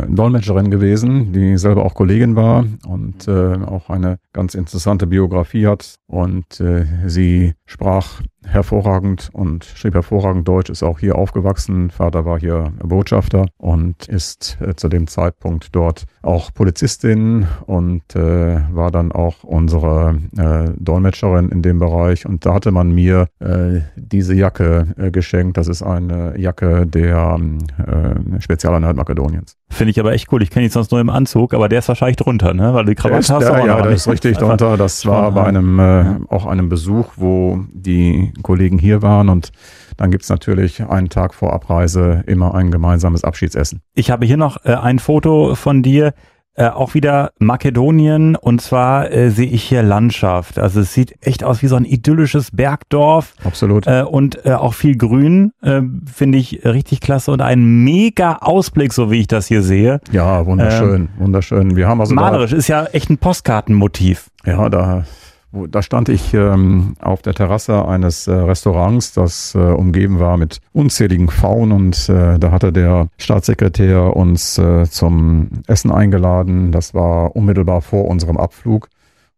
äh, 0.09 0.13
Dolmetscherin 0.13 0.71
gewesen, 0.73 1.33
die 1.33 1.57
selber 1.57 1.85
auch 1.85 1.95
Kollegin 1.95 2.35
war 2.37 2.65
und 2.89 3.29
äh, 3.29 3.55
auch 3.65 3.91
eine 3.91 4.19
ganz 4.33 4.55
interessante 4.55 5.07
Biografie 5.07 5.67
hat. 5.69 5.95
Und 6.09 6.63
sie 7.07 7.53
sprach 7.67 8.23
hervorragend 8.47 9.31
und 9.33 9.65
schrieb 9.65 9.95
hervorragend 9.95 10.47
Deutsch, 10.47 10.71
ist 10.71 10.83
auch 10.83 10.99
hier 10.99 11.17
aufgewachsen. 11.17 11.91
Vater 11.91 12.25
war 12.25 12.39
hier 12.39 12.73
Botschafter 12.83 13.47
und 13.57 14.09
ist 14.09 14.59
äh, 14.61 14.75
zu 14.75 14.89
dem 14.89 15.07
Zeitpunkt 15.07 15.75
dort 15.75 16.05
auch 16.23 16.53
Polizistin 16.53 17.47
und 17.67 18.15
äh, 18.15 18.61
war 18.71 18.91
dann 18.91 19.13
auch 19.13 19.45
unsere 19.45 20.19
äh, 20.37 20.71
Dolmetscherin 20.79 21.49
in 21.51 21.63
dem 21.63 21.79
Bereich. 21.79 22.27
Und 22.27 22.47
da 22.47 22.55
hatte 22.55 22.71
man 22.71 22.93
mir 22.93 23.29
äh, 23.41 23.81
diese 23.97 24.35
Jacke 24.35 24.87
äh, 24.97 25.11
geschenkt. 25.11 25.57
Das 25.57 25.69
ist 25.69 25.83
eine 25.83 26.39
Jacke 26.39 26.87
der 26.87 27.39
äh, 27.79 28.41
Spezialeinheit 28.41 28.97
Makedoniens. 28.97 29.57
Finde 29.71 29.91
ich 29.91 30.01
aber 30.01 30.13
echt 30.13 30.31
cool. 30.33 30.43
Ich 30.43 30.51
kenne 30.51 30.67
ihn 30.67 30.71
sonst 30.71 30.91
nur 30.91 31.01
im 31.01 31.09
Anzug, 31.09 31.55
aber 31.55 31.69
der 31.69 31.79
ist 31.79 31.89
wahrscheinlich 31.89 32.17
drunter, 32.17 32.53
ne? 32.53 32.75
Weil 32.75 32.85
die 32.85 32.95
Krawatte 32.95 33.21
ist, 33.21 33.31
hast 33.31 33.49
du 33.49 33.53
ja, 33.53 33.67
ja, 33.67 33.77
der 33.77 33.87
nicht. 33.87 33.97
ist 33.97 34.09
richtig 34.09 34.37
drunter. 34.37 34.77
Das 34.77 35.07
war 35.07 35.33
bei 35.33 35.41
ja. 35.41 35.47
einem 35.47 36.27
auch 36.29 36.45
einem 36.45 36.69
Besuch, 36.69 37.13
wo 37.17 37.61
die 37.73 38.32
Kollegen 38.43 38.79
hier 38.79 39.03
waren 39.03 39.29
und 39.29 39.51
dann 39.97 40.11
gibt's 40.11 40.29
natürlich 40.29 40.83
einen 40.85 41.09
Tag 41.09 41.35
vor 41.35 41.53
Abreise 41.53 42.25
immer 42.27 42.55
ein 42.55 42.71
gemeinsames 42.71 43.25
Abschiedsessen. 43.25 43.83
Ich 43.95 44.11
habe 44.11 44.27
hier 44.27 44.37
noch 44.37 44.65
äh, 44.65 44.75
ein 44.75 44.99
Foto 44.99 45.55
von 45.55 45.83
dir, 45.83 46.15
äh, 46.55 46.69
auch 46.69 46.93
wieder 46.93 47.31
Makedonien 47.39 48.37
und 48.37 48.61
zwar 48.61 49.11
äh, 49.11 49.31
sehe 49.31 49.47
ich 49.47 49.63
hier 49.63 49.83
Landschaft. 49.83 50.59
Also 50.59 50.81
es 50.81 50.93
sieht 50.93 51.15
echt 51.23 51.45
aus 51.45 51.63
wie 51.63 51.67
so 51.67 51.77
ein 51.77 51.87
idyllisches 51.87 52.51
Bergdorf 52.51 53.35
Absolut. 53.43 53.87
äh, 53.87 54.03
und 54.03 54.45
äh, 54.45 54.53
auch 54.53 54.75
viel 54.75 54.97
Grün, 54.97 55.53
äh, 55.63 55.81
finde 56.13 56.39
ich 56.39 56.63
richtig 56.65 57.01
klasse 57.01 57.31
und 57.31 57.41
ein 57.41 57.85
mega 57.85 58.37
Ausblick, 58.43 58.93
so 58.93 59.11
wie 59.11 59.21
ich 59.21 59.29
das 59.29 59.47
hier 59.47 59.63
sehe. 59.63 60.01
ja, 60.11 60.45
wunderschön, 60.45 61.09
wunderschön. 61.17 61.75
Wir 61.77 61.89
haben 61.89 62.01
also 62.01 62.15
Malerisch 62.15 62.53
ist 62.53 62.69
ja 62.69 62.85
echt 62.85 63.09
ein 63.09 63.17
Postkartenmotiv. 63.17 64.29
Ja, 64.45 64.69
da, 64.69 65.05
wo, 65.53 65.67
da 65.67 65.83
stand 65.83 66.09
ich 66.09 66.35
ähm, 66.35 66.95
auf 67.01 67.23
der 67.23 67.35
Terrasse 67.35 67.87
eines 67.87 68.27
äh, 68.27 68.33
Restaurants, 68.33 69.13
das 69.13 69.55
äh, 69.55 69.59
umgeben 69.59 70.19
war 70.19 70.37
mit 70.37 70.61
unzähligen 70.73 71.29
Pfauen 71.29 71.73
und 71.73 72.09
äh, 72.09 72.39
da 72.39 72.51
hatte 72.51 72.73
der 72.73 73.09
Staatssekretär 73.19 74.17
uns 74.17 74.59
äh, 74.59 74.85
zum 74.89 75.63
Essen 75.67 75.93
eingeladen. 75.93 76.73
Das 76.73 76.95
war 76.95 77.37
unmittelbar 77.37 77.83
vor 77.83 78.07
unserem 78.07 78.39
Abflug 78.39 78.89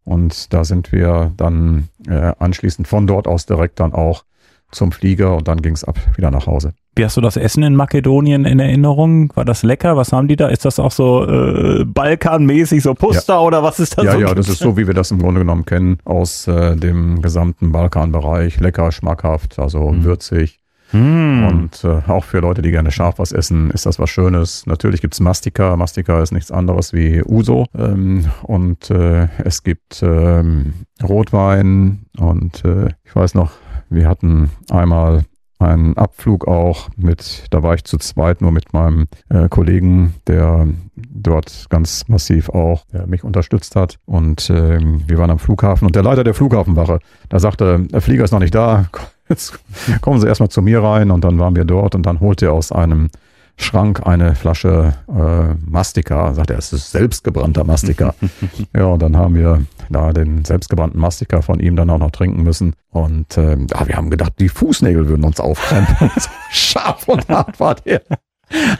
und 0.05 0.53
da 0.53 0.63
sind 0.63 0.91
wir 0.91 1.33
dann 1.35 1.89
äh, 2.07 2.31
anschließend 2.39 2.87
von 2.87 3.07
dort 3.07 3.27
aus 3.27 3.45
direkt 3.45 3.79
dann 3.79 3.93
auch 3.93 4.23
zum 4.71 4.91
Flieger 4.91 5.35
und 5.35 5.47
dann 5.47 5.61
ging 5.61 5.73
es 5.73 5.83
ab 5.83 5.99
wieder 6.15 6.31
nach 6.31 6.47
Hause. 6.47 6.73
Wie 6.97 7.03
hast 7.03 7.17
du 7.17 7.21
das 7.21 7.35
Essen 7.35 7.63
in 7.63 7.75
Makedonien 7.75 8.45
in 8.45 8.59
Erinnerung? 8.59 9.31
War 9.35 9.43
das 9.43 9.63
lecker? 9.63 9.97
Was 9.97 10.13
haben 10.13 10.29
die 10.29 10.37
da? 10.37 10.47
Ist 10.47 10.63
das 10.63 10.79
auch 10.79 10.91
so 10.91 11.27
äh, 11.27 11.83
Balkanmäßig, 11.83 12.81
so 12.83 12.93
Puster 12.93 13.41
oder 13.41 13.61
was 13.63 13.79
ist 13.79 13.97
das? 13.97 14.05
Ja, 14.05 14.11
so? 14.13 14.19
ja, 14.19 14.33
das 14.33 14.47
ist 14.47 14.59
so, 14.59 14.77
wie 14.77 14.87
wir 14.87 14.93
das 14.93 15.11
im 15.11 15.19
Grunde 15.19 15.41
genommen 15.41 15.65
kennen 15.65 15.97
aus 16.05 16.47
äh, 16.47 16.75
dem 16.77 17.21
gesamten 17.21 17.71
Balkanbereich. 17.73 18.59
Lecker, 18.61 18.91
schmackhaft, 18.91 19.59
also 19.59 19.89
Mhm. 19.91 20.03
würzig. 20.05 20.59
Hm. 20.91 21.45
Und 21.47 21.83
äh, 21.83 22.09
auch 22.09 22.23
für 22.23 22.39
Leute, 22.39 22.61
die 22.61 22.71
gerne 22.71 22.91
scharf 22.91 23.15
was 23.17 23.31
essen, 23.31 23.71
ist 23.71 23.85
das 23.85 23.99
was 23.99 24.09
Schönes. 24.09 24.65
Natürlich 24.67 25.01
gibt's 25.01 25.19
Mastika. 25.19 25.75
Mastika 25.75 26.21
ist 26.21 26.31
nichts 26.31 26.51
anderes 26.51 26.93
wie 26.93 27.23
Uso. 27.25 27.65
Ähm, 27.77 28.25
und 28.43 28.89
äh, 28.91 29.27
es 29.43 29.63
gibt 29.63 30.01
ähm, 30.03 30.73
Rotwein. 31.03 32.05
Und 32.17 32.63
äh, 32.63 32.89
ich 33.03 33.15
weiß 33.15 33.33
noch, 33.33 33.51
wir 33.89 34.07
hatten 34.07 34.51
einmal 34.69 35.23
ein 35.59 35.97
Abflug 35.97 36.47
auch 36.47 36.89
mit, 36.97 37.45
da 37.49 37.63
war 37.63 37.75
ich 37.75 37.83
zu 37.85 37.97
zweit 37.97 38.41
nur 38.41 38.51
mit 38.51 38.73
meinem 38.73 39.07
äh, 39.29 39.47
Kollegen, 39.47 40.15
der 40.27 40.67
dort 40.95 41.67
ganz 41.69 42.07
massiv 42.07 42.49
auch 42.49 42.85
der 42.91 43.07
mich 43.07 43.23
unterstützt 43.23 43.75
hat. 43.75 43.97
Und 44.05 44.49
äh, 44.49 44.79
wir 44.79 45.17
waren 45.17 45.29
am 45.29 45.39
Flughafen 45.39 45.85
und 45.85 45.95
der 45.95 46.03
Leiter 46.03 46.23
der 46.23 46.33
Flughafenwache, 46.33 46.99
da 47.29 47.39
sagte, 47.39 47.79
der 47.79 48.01
Flieger 48.01 48.23
ist 48.23 48.31
noch 48.31 48.39
nicht 48.39 48.55
da, 48.55 48.85
jetzt 49.29 49.59
kommen 50.01 50.19
Sie 50.19 50.27
erstmal 50.27 50.49
zu 50.49 50.61
mir 50.61 50.83
rein 50.83 51.11
und 51.11 51.23
dann 51.23 51.39
waren 51.39 51.55
wir 51.55 51.65
dort 51.65 51.95
und 51.95 52.05
dann 52.05 52.19
holte 52.19 52.47
er 52.47 52.53
aus 52.53 52.71
einem 52.71 53.09
Schrank 53.57 54.05
eine 54.05 54.35
Flasche 54.35 54.93
äh, 55.07 55.55
Mastika. 55.65 56.33
Sagt 56.33 56.49
er, 56.49 56.57
es 56.57 56.73
ist 56.73 56.91
selbstgebrannter 56.91 57.63
Mastika. 57.63 58.13
ja, 58.75 58.85
und 58.85 59.01
dann 59.01 59.15
haben 59.15 59.35
wir 59.35 59.65
da 59.89 60.11
den 60.13 60.43
selbstgebrannten 60.43 60.99
Mastika 60.99 61.41
von 61.41 61.59
ihm 61.59 61.75
dann 61.75 61.89
auch 61.89 61.99
noch 61.99 62.11
trinken 62.11 62.43
müssen. 62.43 62.73
Und 62.89 63.37
äh, 63.37 63.57
ja, 63.57 63.87
wir 63.87 63.95
haben 63.95 64.09
gedacht, 64.09 64.33
die 64.39 64.49
Fußnägel 64.49 65.07
würden 65.07 65.25
uns 65.25 65.39
aufkrempeln. 65.39 66.11
scharf 66.51 67.07
und 67.07 67.27
hart 67.29 67.59
war 67.59 67.75
der. 67.75 68.01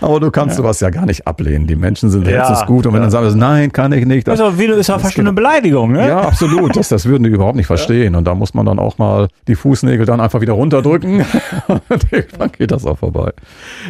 Aber 0.01 0.19
du 0.19 0.31
kannst 0.31 0.53
ja. 0.53 0.63
sowas 0.63 0.79
ja 0.79 0.89
gar 0.89 1.05
nicht 1.05 1.27
ablehnen. 1.27 1.67
Die 1.67 1.75
Menschen 1.75 2.09
sind 2.09 2.27
ja, 2.27 2.47
letztes 2.47 2.65
gut. 2.65 2.85
Und 2.85 2.93
wenn 2.93 3.01
ja. 3.01 3.09
dann 3.09 3.11
sagst, 3.11 3.35
nein, 3.35 3.71
kann 3.71 3.91
ich 3.91 4.05
nicht. 4.05 4.27
Das, 4.27 4.39
also, 4.39 4.59
wie, 4.59 4.65
ist 4.65 4.87
ja 4.87 4.99
fast 4.99 5.13
schon 5.13 5.25
eine 5.25 5.33
Beleidigung, 5.33 5.91
ne? 5.91 6.07
Ja, 6.07 6.21
absolut. 6.21 6.75
Das, 6.75 6.89
das 6.89 7.05
würden 7.05 7.23
die 7.23 7.29
überhaupt 7.29 7.55
nicht 7.55 7.67
verstehen. 7.67 8.15
Und 8.15 8.25
da 8.25 8.35
muss 8.35 8.53
man 8.53 8.65
dann 8.65 8.79
auch 8.79 8.97
mal 8.97 9.29
die 9.47 9.55
Fußnägel 9.55 10.05
dann 10.05 10.19
einfach 10.19 10.41
wieder 10.41 10.53
runterdrücken. 10.53 11.25
dann 12.37 12.51
geht 12.51 12.71
das 12.71 12.85
auch 12.85 12.97
vorbei. 12.97 13.31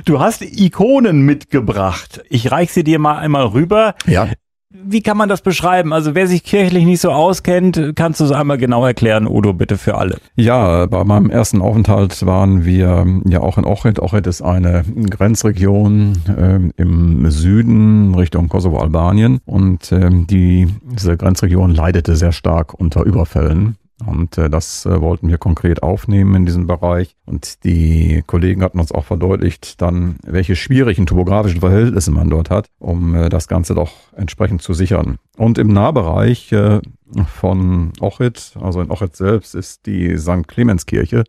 Du 0.06 0.20
hast 0.20 0.42
Ikonen 0.44 1.22
mitgebracht. 1.22 2.22
Ich 2.30 2.52
reich 2.52 2.72
sie 2.74 2.84
dir 2.84 3.00
mal 3.00 3.18
einmal 3.18 3.48
rüber. 3.48 3.96
Ja 4.06 4.28
wie 4.84 5.02
kann 5.02 5.18
man 5.18 5.30
das 5.30 5.42
beschreiben? 5.42 5.94
Also 5.94 6.16
wer 6.16 6.28
sich 6.28 6.44
kirchlich 6.44 6.86
nicht 6.86 7.02
so 7.02 7.12
auskennt, 7.12 7.94
kannst 7.96 8.20
du 8.20 8.26
es 8.26 8.32
einmal 8.32 8.58
genau 8.58 8.86
erklären, 8.86 9.28
Udo, 9.28 9.54
bitte 9.54 9.78
für 9.78 9.96
alle. 9.96 10.18
Ja, 10.36 10.86
bei 10.86 11.04
meinem 11.04 11.30
ersten 11.30 11.62
Aufenthalt 11.62 12.26
waren 12.26 12.66
wir 12.66 13.06
ja 13.28 13.42
auch 13.42 13.58
in 13.58 13.66
Ochrid. 13.66 14.00
Ochrid 14.00 14.28
ist 14.28 14.42
eine 14.42 14.84
Grenzregion 15.10 16.14
äh, 16.28 16.82
im 16.82 17.30
Süden 17.30 18.16
Richtung 18.16 18.50
Kosovo-Albanien 18.50 19.40
und 19.46 19.92
äh, 19.92 20.10
die, 20.12 20.68
diese 20.84 21.18
Grenzregion 21.18 21.74
leidete 21.74 22.16
sehr 22.16 22.32
stark 22.32 22.74
unter 22.74 23.04
Überfällen. 23.04 23.78
Und 24.04 24.38
äh, 24.38 24.50
das 24.50 24.86
äh, 24.86 25.00
wollten 25.00 25.30
wir 25.30 25.38
konkret 25.38 25.82
aufnehmen 25.82 26.36
in 26.36 26.46
diesem 26.46 26.68
Bereich. 26.68 27.16
Und 27.26 27.64
die 27.64 28.24
Kollegen 28.28 28.62
hatten 28.62 28.80
uns 28.80 28.92
auch 28.92 29.06
verdeutlicht, 29.06 29.82
dann, 29.82 30.18
welche 30.24 30.58
schwierigen 30.58 31.06
topografischen 31.06 31.62
Verhältnisse 31.62 32.12
man 32.12 32.30
dort 32.30 32.50
hat, 32.50 32.68
um 32.78 33.16
äh, 33.16 33.30
das 33.30 33.48
Ganze 33.48 33.74
doch 33.74 33.94
entsprechend 34.14 34.62
zu 34.62 34.74
sichern. 34.74 35.18
Und 35.38 35.58
im 35.58 35.72
Nahbereich 35.72 36.52
äh, 36.52 36.82
von 37.26 37.94
Ochit, 38.02 38.56
also 38.60 38.82
in 38.82 38.92
Ochit 38.92 39.16
selbst, 39.16 39.56
ist 39.56 39.86
die 39.86 40.18
St. 40.18 40.48
Clemenskirche. 40.48 41.24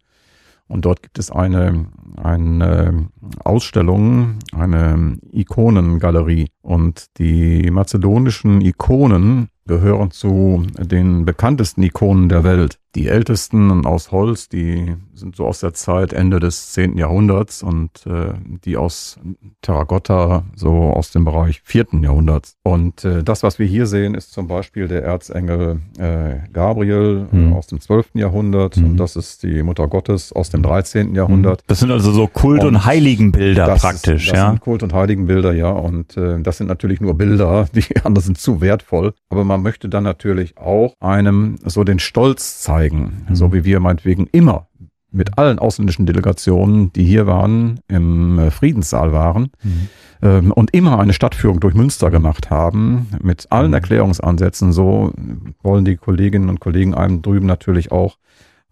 Und 0.66 0.85
dort 0.85 1.02
gibt 1.02 1.20
es 1.20 1.31
eine, 1.31 1.87
eine 2.16 3.09
Ausstellung, 3.44 4.38
eine 4.52 5.18
Ikonengalerie. 5.32 6.48
Und 6.62 7.06
die 7.18 7.70
mazedonischen 7.70 8.60
Ikonen 8.60 9.48
gehören 9.66 10.10
zu 10.10 10.64
den 10.78 11.24
bekanntesten 11.24 11.82
Ikonen 11.82 12.28
der 12.28 12.44
Welt. 12.44 12.78
Die 12.94 13.08
ältesten 13.08 13.84
aus 13.84 14.10
Holz, 14.10 14.48
die 14.48 14.94
sind 15.12 15.36
so 15.36 15.46
aus 15.46 15.60
der 15.60 15.74
Zeit 15.74 16.14
Ende 16.14 16.40
des 16.40 16.72
10. 16.72 16.96
Jahrhunderts 16.96 17.62
und 17.62 17.90
äh, 18.06 18.32
die 18.64 18.78
aus 18.78 19.18
Terrakotta 19.60 20.44
so 20.54 20.70
aus 20.70 21.10
dem 21.10 21.26
Bereich 21.26 21.60
4. 21.62 21.88
Jahrhunderts. 22.00 22.56
Und 22.62 23.04
äh, 23.04 23.22
das, 23.22 23.42
was 23.42 23.58
wir 23.58 23.66
hier 23.66 23.86
sehen, 23.86 24.14
ist 24.14 24.32
zum 24.32 24.48
Beispiel 24.48 24.88
der 24.88 25.04
Erzengel 25.04 25.80
äh, 25.98 26.48
Gabriel 26.52 27.26
mhm. 27.30 27.52
aus 27.52 27.66
dem 27.66 27.80
12. 27.80 28.12
Jahrhundert 28.14 28.78
mhm. 28.78 28.84
und 28.84 28.96
das 28.96 29.16
ist 29.16 29.42
die 29.42 29.62
Mutter 29.62 29.88
Gottes 29.88 30.32
aus 30.32 30.48
dem 30.48 30.62
13. 30.62 31.14
Jahrhundert. 31.14 31.62
Das 31.66 31.80
sind 31.80 31.90
also 31.90 32.12
so 32.12 32.26
Kult- 32.26 32.62
und, 32.62 32.76
und 32.76 32.86
Heiligenbilder 33.16 33.66
das, 33.66 33.81
praktisch, 33.83 34.26
das 34.29 34.37
ja? 34.37 34.48
Sind 34.50 34.61
Kult- 34.61 34.83
und 34.83 34.92
Heiligenbilder, 34.92 35.52
ja. 35.52 35.70
Und 35.70 36.16
äh, 36.16 36.40
das 36.40 36.59
sind 36.59 36.66
natürlich 36.66 37.00
nur 37.00 37.14
Bilder, 37.14 37.66
die 37.74 37.85
anderen 38.05 38.24
sind 38.24 38.38
zu 38.38 38.61
wertvoll. 38.61 39.14
Aber 39.29 39.44
man 39.44 39.62
möchte 39.62 39.88
dann 39.88 40.05
natürlich 40.05 40.57
auch 40.59 40.94
einem 41.00 41.57
so 41.64 41.85
den 41.85 41.98
Stolz 41.98 42.61
zeigen, 42.61 43.26
mhm. 43.29 43.35
so 43.35 43.52
wie 43.52 43.64
wir 43.64 43.81
meinetwegen 43.81 44.26
immer 44.33 44.68
mit 45.12 45.38
allen 45.38 45.59
ausländischen 45.59 46.05
Delegationen, 46.05 46.92
die 46.92 47.05
hier 47.05 47.26
waren, 47.26 47.81
im 47.88 48.38
äh, 48.38 48.50
Friedenssaal 48.50 49.12
waren 49.12 49.50
mhm. 49.62 49.88
ähm, 50.22 50.52
und 50.52 50.74
immer 50.74 50.98
eine 50.98 51.12
Stadtführung 51.14 51.61
durch 51.61 51.74
Münster 51.74 52.11
gemacht 52.11 52.50
haben, 52.50 53.09
mit 53.22 53.46
allen 53.50 53.68
mhm. 53.68 53.74
Erklärungsansätzen. 53.74 54.72
So 54.72 55.12
wollen 55.62 55.85
die 55.85 55.96
Kolleginnen 55.96 56.48
und 56.48 56.61
Kollegen 56.61 56.94
einem 56.94 57.22
drüben 57.22 57.46
natürlich 57.46 57.92
auch 57.92 58.18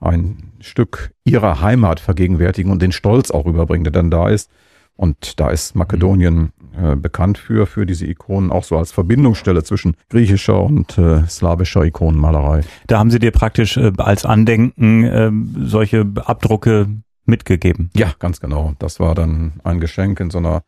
ein 0.04 0.52
Stück 0.60 1.12
ihrer 1.24 1.60
Heimat 1.60 2.00
vergegenwärtigen 2.00 2.70
und 2.70 2.82
den 2.82 2.92
Stolz 2.92 3.30
auch 3.30 3.44
rüberbringen, 3.46 3.84
der 3.84 3.92
dann 3.92 4.10
da 4.10 4.28
ist. 4.28 4.50
Und 4.96 5.40
da 5.40 5.50
ist 5.50 5.74
Makedonien 5.74 6.52
äh, 6.80 6.94
bekannt 6.94 7.38
für, 7.38 7.66
für 7.66 7.84
diese 7.84 8.06
Ikonen, 8.06 8.52
auch 8.52 8.62
so 8.62 8.78
als 8.78 8.92
Verbindungsstelle 8.92 9.64
zwischen 9.64 9.96
griechischer 10.08 10.62
und 10.62 10.96
äh, 10.98 11.26
slawischer 11.26 11.84
Ikonenmalerei. 11.84 12.60
Da 12.86 12.98
haben 12.98 13.10
Sie 13.10 13.18
dir 13.18 13.32
praktisch 13.32 13.76
äh, 13.76 13.92
als 13.96 14.24
Andenken 14.24 15.04
äh, 15.04 15.30
solche 15.66 16.06
Abdrucke 16.24 16.86
mitgegeben. 17.26 17.90
Ja, 17.96 18.12
ganz 18.18 18.40
genau. 18.40 18.74
Das 18.78 19.00
war 19.00 19.14
dann 19.14 19.54
ein 19.64 19.80
Geschenk 19.80 20.20
in 20.20 20.30
so 20.30 20.38
einer 20.38 20.62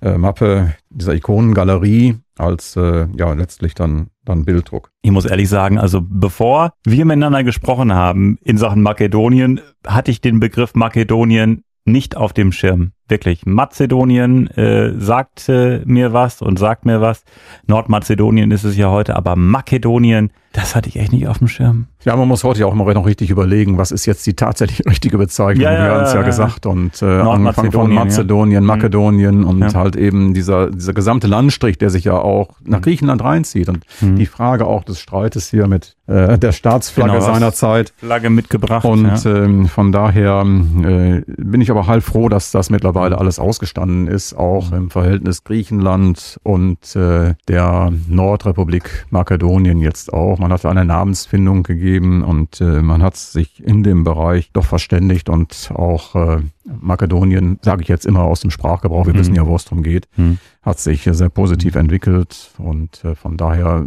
äh, 0.00 0.18
Mappe 0.18 0.74
dieser 0.90 1.14
Ikonengalerie 1.14 2.16
als 2.38 2.76
äh, 2.76 3.06
ja 3.16 3.32
letztlich 3.32 3.74
dann 3.74 4.08
dann 4.24 4.44
Bilddruck. 4.44 4.90
Ich 5.02 5.10
muss 5.10 5.24
ehrlich 5.24 5.48
sagen, 5.48 5.78
also 5.78 6.00
bevor 6.02 6.72
wir 6.84 7.04
miteinander 7.04 7.44
gesprochen 7.44 7.94
haben 7.94 8.38
in 8.42 8.58
Sachen 8.58 8.82
Makedonien, 8.82 9.60
hatte 9.86 10.10
ich 10.10 10.20
den 10.20 10.40
Begriff 10.40 10.74
Makedonien 10.74 11.62
nicht 11.86 12.16
auf 12.16 12.32
dem 12.32 12.52
Schirm. 12.52 12.92
Wirklich. 13.08 13.46
Mazedonien 13.46 14.48
äh, 14.48 14.92
sagt 14.98 15.48
äh, 15.48 15.80
mir 15.84 16.12
was 16.12 16.42
und 16.42 16.58
sagt 16.58 16.84
mir 16.84 17.00
was. 17.00 17.22
Nordmazedonien 17.68 18.50
ist 18.50 18.64
es 18.64 18.76
ja 18.76 18.90
heute, 18.90 19.14
aber 19.14 19.36
Makedonien, 19.36 20.32
das 20.56 20.74
hatte 20.74 20.88
ich 20.88 20.96
echt 20.96 21.12
nicht 21.12 21.28
auf 21.28 21.36
dem 21.36 21.48
Schirm. 21.48 21.84
Ja, 22.06 22.16
man 22.16 22.26
muss 22.28 22.42
heute 22.42 22.60
ja 22.60 22.66
auch 22.66 22.72
immer 22.72 22.92
noch 22.94 23.04
richtig 23.04 23.28
überlegen, 23.28 23.76
was 23.76 23.92
ist 23.92 24.06
jetzt 24.06 24.26
die 24.26 24.32
tatsächlich 24.32 24.86
richtige 24.90 25.18
Bezeichnung. 25.18 25.62
Ja, 25.62 25.72
ja, 25.72 25.84
wir 25.84 25.90
haben 25.90 26.04
es 26.04 26.14
ja, 26.14 26.20
ja, 26.20 26.26
gesagt. 26.26 26.64
Und 26.64 27.02
äh, 27.02 27.04
angefangen 27.04 27.72
von 27.72 27.92
Mazedonien, 27.92 28.62
mhm. 28.62 28.66
Makedonien 28.66 29.44
und 29.44 29.60
ja. 29.60 29.74
halt 29.74 29.96
eben 29.96 30.32
dieser, 30.32 30.70
dieser 30.70 30.94
gesamte 30.94 31.26
Landstrich, 31.26 31.76
der 31.76 31.90
sich 31.90 32.04
ja 32.04 32.14
auch 32.14 32.48
nach 32.64 32.78
mhm. 32.78 32.84
Griechenland 32.84 33.22
reinzieht. 33.22 33.68
Und 33.68 33.84
mhm. 34.00 34.16
die 34.16 34.24
Frage 34.24 34.66
auch 34.66 34.82
des 34.82 34.98
Streites 34.98 35.50
hier 35.50 35.66
mit 35.66 35.94
äh, 36.06 36.38
der 36.38 36.52
Staatsflagge 36.52 37.12
genau, 37.12 37.24
seiner 37.24 37.52
Zeit. 37.52 37.92
Flagge 37.98 38.30
mitgebracht. 38.30 38.84
Und 38.86 39.26
ähm, 39.26 39.66
von 39.66 39.92
daher 39.92 40.40
äh, 40.40 41.22
bin 41.26 41.60
ich 41.60 41.70
aber 41.70 41.86
halt 41.86 42.02
froh, 42.02 42.28
dass 42.28 42.50
das 42.50 42.70
mittlerweile 42.70 43.18
alles 43.18 43.38
ausgestanden 43.38 44.06
ist, 44.06 44.34
auch 44.34 44.72
im 44.72 44.88
Verhältnis 44.88 45.44
Griechenland 45.44 46.38
und 46.42 46.96
äh, 46.96 47.34
der 47.48 47.92
Nordrepublik 48.08 49.06
Makedonien 49.10 49.80
jetzt 49.80 50.12
auch. 50.12 50.38
Man 50.38 50.45
hat 50.52 50.66
eine 50.66 50.84
Namensfindung 50.84 51.62
gegeben 51.62 52.22
und 52.22 52.60
äh, 52.60 52.82
man 52.82 53.02
hat 53.02 53.16
sich 53.16 53.62
in 53.62 53.82
dem 53.82 54.04
Bereich 54.04 54.50
doch 54.52 54.64
verständigt 54.64 55.28
und 55.28 55.70
auch 55.74 56.14
äh, 56.14 56.42
Makedonien, 56.64 57.58
sage 57.62 57.82
ich 57.82 57.88
jetzt 57.88 58.06
immer 58.06 58.22
aus 58.22 58.40
dem 58.40 58.50
Sprachgebrauch, 58.50 59.06
wir 59.06 59.14
mhm. 59.14 59.18
wissen 59.18 59.34
ja, 59.34 59.46
wo 59.46 59.56
es 59.56 59.64
darum 59.64 59.82
geht, 59.82 60.08
mhm. 60.16 60.38
hat 60.62 60.78
sich 60.78 61.08
sehr 61.10 61.28
positiv 61.28 61.74
entwickelt 61.74 62.52
und 62.58 63.04
äh, 63.04 63.14
von 63.14 63.36
daher 63.36 63.86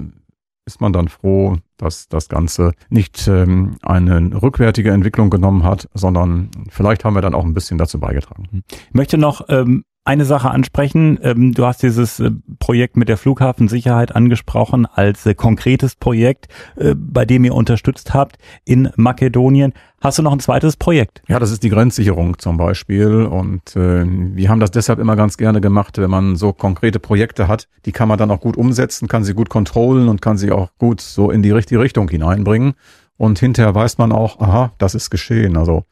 ist 0.65 0.82
man 0.82 0.93
dann 0.93 1.08
froh, 1.08 1.58
dass 1.78 2.10
das 2.10 2.30
Ganze 2.30 2.74
nicht 2.89 3.28
ähm, 3.28 3.78
eine 3.82 4.39
rückwärtige 4.39 4.91
Entwicklung 4.91 5.32
genommen 5.32 5.63
hat, 5.63 5.89
sondern 5.95 6.52
vielleicht 6.69 7.04
haben 7.04 7.15
wir 7.15 7.22
dann 7.22 7.34
auch 7.34 7.43
ein 7.43 7.56
bisschen 7.56 7.80
dazu 7.80 8.00
beigetragen. 8.00 8.63
Ich 8.69 8.93
möchte 8.93 9.17
noch 9.17 9.45
ähm, 9.50 9.84
eine 10.10 10.26
Sache 10.26 10.50
ansprechen. 10.50 11.19
Ähm, 11.22 11.54
du 11.54 11.67
hast 11.67 11.84
dieses 11.84 12.19
äh, 12.19 12.32
Projekt 12.58 12.98
mit 12.98 13.10
der 13.10 13.17
Flughafensicherheit 13.17 14.15
angesprochen 14.15 14.88
als 14.88 15.24
äh, 15.28 15.36
konkretes 15.36 15.95
Projekt, 15.95 16.48
äh, 16.78 16.95
bei 16.95 17.26
dem 17.26 17.43
ihr 17.45 17.54
unterstützt 17.54 18.15
habt 18.15 18.39
in 18.65 18.89
Makedonien. 18.95 19.72
Hast 20.02 20.17
du 20.17 20.24
noch 20.24 20.32
ein 20.32 20.39
zweites 20.39 20.78
Projekt? 20.78 21.22
Ja, 21.28 21.38
das 21.38 21.52
ist 21.52 21.62
die 21.62 21.69
Grenzsicherung 21.69 22.39
zum 22.39 22.58
Beispiel. 22.58 23.22
Und 23.24 23.76
äh, 23.76 24.04
wir 24.04 24.50
haben 24.50 24.60
das 24.60 24.72
deshalb 24.72 24.98
immer 24.98 25.15
ganz 25.15 25.38
gerne 25.38 25.62
gemacht, 25.62 26.00
wenn 26.00 26.10
man 26.10 26.36
so 26.36 26.54
konkrete 26.54 27.00
Projekte 27.00 27.48
hat, 27.48 27.67
die 27.86 27.91
kann 27.91 28.08
man 28.08 28.17
dann 28.17 28.32
auch 28.32 28.41
gut 28.41 28.58
umsetzen, 28.58 29.08
kann 29.08 29.24
sie 29.24 29.36
gut 29.36 29.50
kontrollen 29.50 30.10
und 30.10 30.24
kann 30.24 30.39
sie 30.39 30.52
auch 30.52 30.69
gut 30.80 31.02
so 31.02 31.30
in 31.30 31.43
die 31.43 31.52
richtige 31.52 31.82
Richtung 31.82 32.10
hineinbringen. 32.10 32.74
Und 33.17 33.38
hinterher 33.38 33.76
weiß 33.76 34.00
man 34.00 34.12
auch, 34.12 34.39
aha, 34.39 34.72
das 34.80 34.95
ist 34.95 35.12
geschehen. 35.12 35.56
Also 35.56 35.84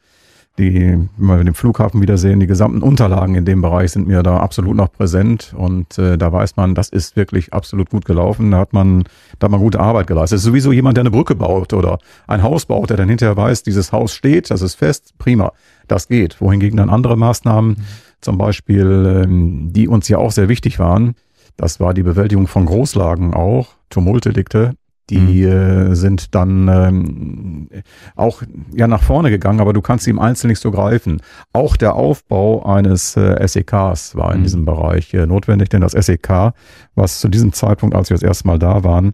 die, 0.58 0.98
wenn 1.16 1.38
wir 1.38 1.44
den 1.44 1.54
Flughafen 1.54 2.02
wiedersehen, 2.02 2.40
die 2.40 2.46
gesamten 2.46 2.82
Unterlagen 2.82 3.34
in 3.34 3.44
dem 3.44 3.62
Bereich 3.62 3.92
sind 3.92 4.08
mir 4.08 4.22
da 4.22 4.38
absolut 4.38 4.76
noch 4.76 4.92
präsent 4.92 5.54
und 5.56 5.98
äh, 5.98 6.18
da 6.18 6.32
weiß 6.32 6.56
man, 6.56 6.74
das 6.74 6.88
ist 6.88 7.16
wirklich 7.16 7.52
absolut 7.52 7.90
gut 7.90 8.04
gelaufen. 8.04 8.50
Da 8.50 8.58
hat 8.58 8.72
man, 8.72 9.04
da 9.38 9.46
hat 9.46 9.50
man 9.52 9.60
gute 9.60 9.80
Arbeit 9.80 10.08
geleistet. 10.08 10.36
Das 10.36 10.40
ist 10.40 10.46
sowieso 10.46 10.72
jemand, 10.72 10.96
der 10.96 11.02
eine 11.02 11.10
Brücke 11.10 11.34
baut 11.34 11.72
oder 11.72 11.98
ein 12.26 12.42
Haus 12.42 12.66
baut, 12.66 12.90
der 12.90 12.96
dann 12.96 13.08
hinterher 13.08 13.36
weiß, 13.36 13.62
dieses 13.62 13.92
Haus 13.92 14.12
steht, 14.12 14.50
das 14.50 14.60
ist 14.60 14.74
fest, 14.74 15.14
prima, 15.18 15.52
das 15.86 16.08
geht. 16.08 16.40
Wohingegen 16.40 16.76
dann 16.76 16.90
andere 16.90 17.16
Maßnahmen, 17.16 17.76
zum 18.20 18.36
Beispiel, 18.36 19.24
ähm, 19.24 19.72
die 19.72 19.86
uns 19.86 20.08
ja 20.08 20.18
auch 20.18 20.32
sehr 20.32 20.48
wichtig 20.48 20.78
waren, 20.78 21.14
das 21.56 21.80
war 21.80 21.94
die 21.94 22.02
Bewältigung 22.02 22.46
von 22.46 22.66
Großlagen 22.66 23.34
auch, 23.34 23.68
Tumultdelikte, 23.90 24.74
Die 25.10 25.42
äh, 25.42 25.94
sind 25.94 26.34
dann 26.34 26.68
ähm, 26.68 27.68
auch 28.16 28.42
ja 28.74 28.86
nach 28.86 29.02
vorne 29.02 29.30
gegangen, 29.30 29.60
aber 29.60 29.72
du 29.72 29.80
kannst 29.80 30.04
sie 30.04 30.10
im 30.10 30.18
Einzelnen 30.18 30.50
nicht 30.50 30.60
so 30.60 30.70
greifen. 30.70 31.22
Auch 31.52 31.76
der 31.76 31.94
Aufbau 31.94 32.64
eines 32.64 33.16
äh, 33.16 33.46
SEKs 33.46 34.16
war 34.16 34.32
in 34.32 34.40
Mhm. 34.40 34.42
diesem 34.44 34.64
Bereich 34.64 35.14
äh, 35.14 35.26
notwendig, 35.26 35.70
denn 35.70 35.80
das 35.80 35.92
SEK, 35.92 36.52
was 36.94 37.20
zu 37.20 37.28
diesem 37.28 37.52
Zeitpunkt, 37.52 37.94
als 37.96 38.10
wir 38.10 38.16
das 38.16 38.22
erste 38.22 38.46
Mal 38.46 38.58
da 38.58 38.84
waren, 38.84 39.12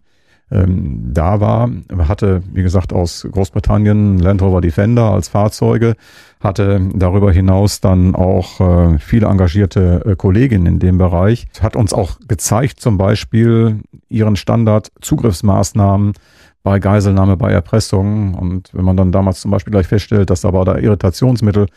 ähm, 0.51 1.11
da 1.11 1.39
war, 1.39 1.69
hatte, 2.07 2.43
wie 2.53 2.61
gesagt, 2.61 2.93
aus 2.93 3.27
Großbritannien 3.29 4.19
Land 4.19 4.41
Rover 4.41 4.61
Defender 4.61 5.11
als 5.11 5.27
Fahrzeuge, 5.27 5.95
hatte 6.39 6.89
darüber 6.93 7.31
hinaus 7.31 7.81
dann 7.81 8.13
auch 8.13 8.59
äh, 8.59 8.99
viele 8.99 9.27
engagierte 9.27 10.03
äh, 10.05 10.15
Kolleginnen 10.15 10.67
in 10.67 10.79
dem 10.79 10.97
Bereich, 10.99 11.47
hat 11.61 11.75
uns 11.75 11.93
auch 11.93 12.19
gezeigt, 12.27 12.79
zum 12.79 12.97
Beispiel 12.97 13.79
ihren 14.07 14.35
Standard-Zugriffsmaßnahmen 14.35 16.13
bei 16.61 16.79
Geiselnahme, 16.79 17.37
bei 17.37 17.51
Erpressung. 17.51 18.35
Und 18.35 18.69
wenn 18.73 18.85
man 18.85 18.97
dann 18.97 19.11
damals 19.11 19.41
zum 19.41 19.51
Beispiel 19.51 19.71
gleich 19.71 19.87
feststellt, 19.87 20.29
dass 20.29 20.45
aber 20.45 20.65
da 20.65 20.77
Irritationsmittel 20.77 21.67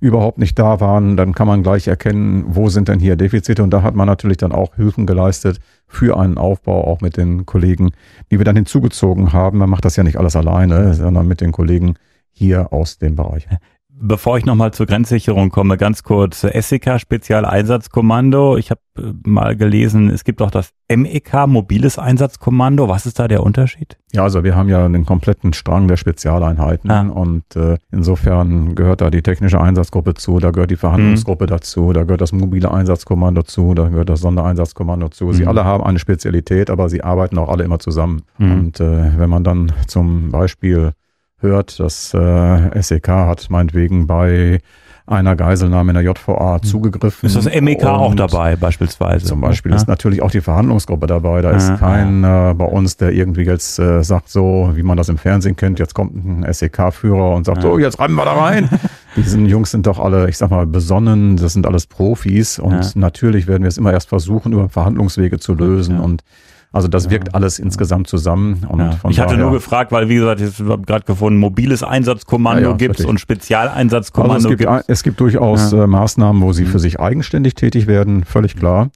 überhaupt 0.00 0.38
nicht 0.38 0.58
da 0.58 0.80
waren, 0.80 1.16
dann 1.16 1.32
kann 1.32 1.46
man 1.46 1.62
gleich 1.62 1.88
erkennen, 1.88 2.44
wo 2.48 2.68
sind 2.68 2.88
denn 2.88 3.00
hier 3.00 3.16
Defizite. 3.16 3.62
Und 3.62 3.70
da 3.70 3.82
hat 3.82 3.94
man 3.94 4.06
natürlich 4.06 4.36
dann 4.36 4.52
auch 4.52 4.76
Hilfen 4.76 5.06
geleistet 5.06 5.58
für 5.86 6.18
einen 6.18 6.38
Aufbau, 6.38 6.86
auch 6.86 7.00
mit 7.00 7.16
den 7.16 7.46
Kollegen, 7.46 7.92
die 8.30 8.38
wir 8.38 8.44
dann 8.44 8.56
hinzugezogen 8.56 9.32
haben. 9.32 9.58
Man 9.58 9.70
macht 9.70 9.84
das 9.84 9.96
ja 9.96 10.02
nicht 10.02 10.18
alles 10.18 10.36
alleine, 10.36 10.94
sondern 10.94 11.26
mit 11.26 11.40
den 11.40 11.52
Kollegen 11.52 11.94
hier 12.30 12.72
aus 12.72 12.98
dem 12.98 13.16
Bereich. 13.16 13.48
Bevor 13.98 14.36
ich 14.36 14.44
nochmal 14.44 14.72
zur 14.72 14.84
Grenzsicherung 14.84 15.48
komme, 15.50 15.78
ganz 15.78 16.02
kurz, 16.02 16.42
SEK 16.42 17.00
Spezialeinsatzkommando. 17.00 18.58
Ich 18.58 18.70
habe 18.70 18.80
äh, 18.98 19.12
mal 19.26 19.56
gelesen, 19.56 20.10
es 20.10 20.22
gibt 20.24 20.42
auch 20.42 20.50
das 20.50 20.70
MEK 20.94 21.46
Mobiles 21.46 21.98
Einsatzkommando. 21.98 22.88
Was 22.88 23.06
ist 23.06 23.18
da 23.18 23.26
der 23.26 23.42
Unterschied? 23.42 23.96
Ja, 24.12 24.22
also 24.22 24.44
wir 24.44 24.54
haben 24.54 24.68
ja 24.68 24.86
den 24.86 25.06
kompletten 25.06 25.54
Strang 25.54 25.88
der 25.88 25.96
Spezialeinheiten 25.96 26.90
Ah. 26.90 27.08
und 27.08 27.44
äh, 27.56 27.78
insofern 27.90 28.74
gehört 28.74 29.00
da 29.00 29.08
die 29.10 29.22
technische 29.22 29.60
Einsatzgruppe 29.60 30.12
zu, 30.14 30.38
da 30.40 30.50
gehört 30.50 30.70
die 30.70 30.76
Verhandlungsgruppe 30.76 31.46
dazu, 31.46 31.92
da 31.94 32.02
gehört 32.04 32.20
das 32.20 32.32
mobile 32.32 32.70
Einsatzkommando 32.70 33.42
zu, 33.44 33.72
da 33.74 33.88
gehört 33.88 34.10
das 34.10 34.20
Sondereinsatzkommando 34.20 35.08
zu. 35.08 35.32
Sie 35.32 35.42
Mhm. 35.42 35.48
alle 35.48 35.64
haben 35.64 35.82
eine 35.84 35.98
Spezialität, 35.98 36.68
aber 36.68 36.88
sie 36.90 37.02
arbeiten 37.02 37.38
auch 37.38 37.48
alle 37.48 37.64
immer 37.64 37.78
zusammen. 37.78 38.22
Mhm. 38.38 38.52
Und 38.52 38.80
äh, 38.80 39.18
wenn 39.18 39.30
man 39.30 39.42
dann 39.42 39.72
zum 39.86 40.30
Beispiel 40.30 40.92
hört, 41.40 41.78
dass 41.80 42.12
äh, 42.14 42.82
SEK 42.82 43.08
hat 43.08 43.46
meinetwegen 43.50 44.06
bei 44.06 44.60
einer 45.08 45.36
Geiselnahme 45.36 45.92
in 45.92 45.94
der 45.94 46.02
JVA 46.02 46.60
zugegriffen. 46.62 47.26
Ist 47.28 47.36
das 47.36 47.44
MEK 47.60 47.84
auch 47.84 48.12
dabei 48.16 48.56
beispielsweise? 48.56 49.24
Zum 49.24 49.40
Beispiel 49.40 49.70
ja? 49.70 49.76
ist 49.76 49.86
natürlich 49.86 50.20
auch 50.20 50.32
die 50.32 50.40
Verhandlungsgruppe 50.40 51.06
dabei. 51.06 51.42
Da 51.42 51.50
Ah, 51.50 51.56
ist 51.56 51.78
kein 51.78 52.24
äh, 52.24 52.54
bei 52.56 52.64
uns, 52.64 52.96
der 52.96 53.12
irgendwie 53.12 53.42
jetzt 53.42 53.78
äh, 53.78 54.02
sagt, 54.02 54.28
so 54.30 54.72
wie 54.74 54.82
man 54.82 54.96
das 54.96 55.08
im 55.08 55.16
Fernsehen 55.16 55.54
kennt, 55.54 55.78
jetzt 55.78 55.94
kommt 55.94 56.16
ein 56.16 56.52
SEK-Führer 56.52 57.36
und 57.36 57.44
sagt, 57.46 57.58
Ah. 57.58 57.62
so, 57.62 57.78
jetzt 57.78 58.00
reiben 58.00 58.14
wir 58.16 58.24
da 58.24 58.32
rein. 58.32 58.68
Diese 59.16 59.38
Jungs 59.38 59.70
sind 59.70 59.86
doch 59.86 60.00
alle, 60.00 60.28
ich 60.28 60.38
sag 60.38 60.50
mal, 60.50 60.66
besonnen, 60.66 61.36
das 61.36 61.52
sind 61.52 61.66
alles 61.68 61.86
Profis 61.86 62.58
und 62.58 62.72
Ja. 62.72 62.90
natürlich 62.96 63.46
werden 63.46 63.62
wir 63.62 63.68
es 63.68 63.78
immer 63.78 63.92
erst 63.92 64.08
versuchen, 64.08 64.52
über 64.54 64.68
Verhandlungswege 64.68 65.38
zu 65.38 65.54
lösen 65.54 65.98
Ja. 65.98 66.02
und 66.02 66.24
also 66.76 66.88
das 66.88 67.10
wirkt 67.10 67.34
alles 67.34 67.58
insgesamt 67.58 68.06
zusammen. 68.06 68.64
Ja. 68.78 68.98
Ich 69.08 69.18
hatte 69.18 69.36
nur 69.36 69.50
gefragt, 69.50 69.90
weil 69.92 70.08
wie 70.08 70.14
gesagt, 70.16 70.40
ich 70.40 70.60
habe 70.60 70.82
gerade 70.86 71.04
gefunden, 71.04 71.38
mobiles 71.40 71.82
Einsatzkommando 71.82 72.62
Ja, 72.62 72.68
ja, 72.70 72.76
gibt's 72.76 72.98
richtig. 73.00 73.10
und 73.10 73.18
Spezialeinsatzkommando 73.18 74.34
also 74.34 74.48
es 74.50 74.56
gibt, 74.58 74.70
gibt's. 74.70 74.84
es 74.88 75.02
gibt 75.02 75.20
durchaus 75.20 75.72
äh, 75.72 75.86
Maßnahmen, 75.86 76.42
wo 76.42 76.52
sie 76.52 76.64
Mhm. 76.64 76.68
für 76.68 76.78
sich 76.78 77.00
eigenständig 77.00 77.54
tätig 77.54 77.86
werden, 77.86 78.24
völlig 78.24 78.56
klar. 78.56 78.90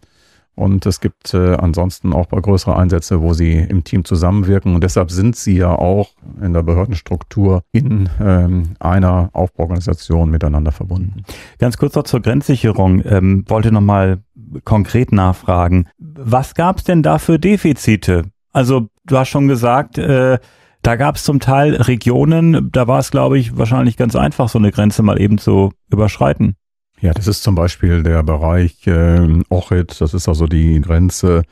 Und 0.57 0.85
es 0.85 1.01
gibt 1.01 1.33
äh, 1.33 1.55
ansonsten 1.55 2.13
auch 2.13 2.27
bei 2.27 2.39
größeren 2.39 2.75
Einsätze, 2.75 3.23
wo 3.23 3.33
sie 3.33 3.55
im 3.55 3.83
Team 3.85 4.05
zusammenwirken. 4.05 4.75
Und 4.75 4.85
deshalb 4.85 5.11
sind 5.11 5.35
sie 5.37 5.57
ja 5.57 5.71
auch 5.75 6.11
in 6.43 6.53
der 6.53 6.63
Behördenstruktur 6.63 7.63
in 7.73 8.11
ähm, 8.21 8.73
einer 8.79 9.31
Aufbauorganisation 9.33 10.29
miteinander 10.31 10.73
verbunden. 10.73 11.23
Ganz 11.59 11.79
kurz 11.79 11.95
noch 11.95 12.03
zur 12.03 12.21
Grenzsicherung. 12.21 13.03
Ähm, 13.07 13.45
wollte 13.49 13.73
nochmal 13.73 14.19
konkret 14.65 15.13
nachfragen. 15.13 15.89
Was 15.99 16.55
gab's 16.55 16.85
denn 16.85 17.03
da 17.03 17.19
für 17.19 17.39
Defizite? 17.39 18.25
Also 18.53 18.89
du 19.05 19.19
hast 19.19 19.29
schon 19.29 19.49
gesagt, 19.49 19.99
äh, 19.99 20.39
da 20.83 20.97
gab's 20.97 21.25
zum 21.25 21.41
Teil 21.41 21.75
Regionen, 21.75 22.71
da 22.73 22.89
war 22.89 22.99
es, 22.99 23.11
glaube 23.11 23.39
ich, 23.39 23.57
wahrscheinlich 23.57 23.97
ganz 23.97 24.17
einfach, 24.17 24.49
so 24.49 24.59
eine 24.59 24.73
Grenze 24.73 25.03
mal 25.03 25.21
eben 25.21 25.39
zu 25.39 25.73
überschreiten. 25.91 26.57
Ja, 27.01 27.13
das 27.13 27.27
ist 27.27 27.43
zum 27.43 27.55
Beispiel 27.55 28.03
der 28.03 28.23
Bereich 28.23 28.87
äh, 28.87 29.43
Ochrid, 29.49 30.01
das 30.01 30.15
ist 30.15 30.29
also 30.29 30.47
die 30.47 30.81
Grenze 30.81 31.45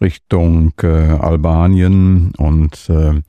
Richtung 0.00 0.72
äh, 0.82 0.86
Albanien 0.86 2.32
und 2.36 2.88
äh, 2.88 3.20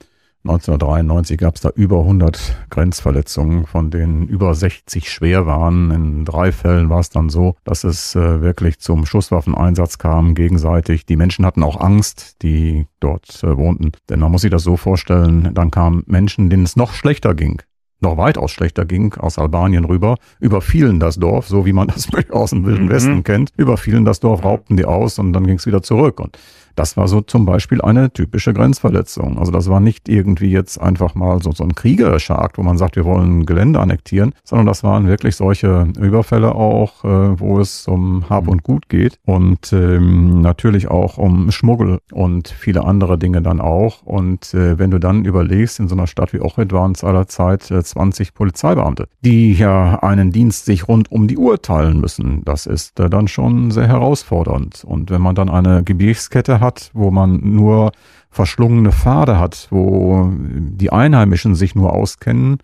1993 0.43 1.38
gab 1.38 1.56
es 1.56 1.62
da 1.62 1.69
über 1.69 1.99
100 1.99 2.65
Grenzverletzungen, 2.69 3.67
von 3.67 3.91
denen 3.91 4.27
über 4.27 4.56
60 4.56 5.12
schwer 5.12 5.45
waren. 5.45 5.91
In 5.91 6.25
drei 6.25 6.51
Fällen 6.51 6.89
war 6.89 6.99
es 6.99 7.10
dann 7.10 7.30
so, 7.30 7.56
dass 7.63 7.84
es 7.84 8.15
äh, 8.15 8.41
wirklich 8.41 8.80
zum 8.80 9.06
Schusswaffeneinsatz 9.06 9.99
kam, 9.99 10.34
gegenseitig. 10.34 11.06
Die 11.06 11.15
Menschen 11.15 11.45
hatten 11.45 11.63
auch 11.63 11.80
Angst, 11.80 12.41
die 12.41 12.88
dort 12.99 13.43
äh, 13.43 13.56
wohnten. 13.56 13.91
Denn 14.10 14.19
man 14.19 14.32
muss 14.32 14.41
sich 14.41 14.51
das 14.51 14.63
so 14.63 14.77
vorstellen, 14.77 15.54
dann 15.54 15.69
kamen 15.69 16.04
Menschen, 16.08 16.49
denen 16.49 16.63
es 16.63 16.75
noch 16.75 16.93
schlechter 16.93 17.36
ging 17.36 17.62
noch 18.02 18.18
weitaus 18.18 18.52
schlechter 18.52 18.86
ging, 18.86 19.14
aus 19.16 19.38
Albanien 19.40 19.86
rüber, 19.86 20.18
überfielen 20.40 21.00
das 21.00 21.18
Dorf, 21.18 21.48
so 21.48 21.66
wie 21.66 21.74
man 21.74 21.88
das 21.88 22.08
aus 22.32 22.50
dem 22.52 22.66
Wilden 22.66 22.86
Mhm. 22.86 22.90
Westen 22.90 23.24
kennt, 23.24 23.52
überfielen 23.58 24.06
das 24.06 24.20
Dorf, 24.20 24.44
raubten 24.44 24.78
die 24.78 24.86
aus 24.86 25.20
und 25.20 25.34
dann 25.34 25.46
ging 25.46 25.58
es 25.58 25.66
wieder 25.66 25.82
zurück. 25.82 26.20
Und 26.20 26.38
das 26.76 26.96
war 26.98 27.08
so 27.08 27.22
zum 27.22 27.46
Beispiel 27.46 27.82
eine 27.82 28.12
typische 28.14 28.54
Grenzverletzung. 28.54 29.38
Also 29.38 29.52
das 29.52 29.70
war 29.70 29.80
nicht 29.80 30.08
irgendwie 30.08 30.52
jetzt 30.52 30.80
einfach 30.80 31.16
mal 31.16 31.42
so, 31.42 31.52
so 31.52 31.64
ein 31.64 31.76
kriegerischer 31.76 32.42
Akt, 32.42 32.58
wo 32.58 32.64
man 32.64 32.78
sagt, 32.78 32.96
wir 32.96 33.06
wollen 33.06 33.46
Gelände 33.46 33.80
annektieren, 33.80 34.34
sondern 34.44 34.68
das 34.68 34.84
waren 34.84 35.08
wirklich 35.08 35.36
solche 35.36 35.88
Überfälle 36.00 36.56
auch, 36.56 37.04
äh, 37.04 37.40
wo 37.40 37.60
es 37.60 37.88
um 37.88 38.30
Hab 38.30 38.48
und 38.48 38.64
Gut 38.64 38.88
geht 38.90 39.20
und 39.26 39.74
ähm, 39.74 40.42
natürlich 40.42 40.90
auch 40.90 41.18
um 41.18 41.52
Schmuggel 41.52 42.00
und 42.12 42.48
viele 42.48 42.86
andere 42.86 43.18
Dinge 43.18 43.42
dann 43.42 43.60
auch. 43.60 44.04
Und 44.04 44.54
äh, 44.54 44.80
wenn 44.80 44.92
du 44.92 45.00
dann 45.00 45.26
überlegst, 45.26 45.80
in 45.80 45.88
so 45.90 45.96
einer 45.96 46.08
Stadt 46.08 46.32
wie 46.34 46.40
Ochrid 46.40 46.72
waren 46.72 46.94
es 46.94 47.04
aller 47.04 47.28
Zeit 47.28 47.70
äh, 47.70 47.84
20 47.91 48.34
Polizeibeamte, 48.34 49.08
die 49.21 49.54
ja 49.54 49.99
einen 49.99 50.32
Dienst 50.32 50.65
sich 50.65 50.88
rund 50.88 51.12
um 51.12 51.27
die 51.27 51.38
Uhr 51.38 51.62
teilen 51.62 51.99
müssen. 51.99 52.43
Das 52.45 52.65
ist 52.65 52.99
äh, 52.99 53.10
dann 53.10 53.27
schon 53.27 53.71
sehr 53.71 53.88
herausfordernd. 53.88 54.84
Und 54.84 55.10
wenn 55.12 55.21
man 55.21 55.36
dann 55.36 55.49
eine 55.49 55.84
Gebirgskette 55.84 56.60
hat, 56.60 56.89
wo 56.93 57.12
man 57.12 57.39
nur 57.41 57.91
verschlungene 58.30 58.91
Pfade 58.91 59.38
hat, 59.39 59.67
wo 59.71 60.32
die 60.34 60.91
Einheimischen 60.91 61.56
sich 61.56 61.75
nur 61.75 61.93
auskennen, 61.93 62.60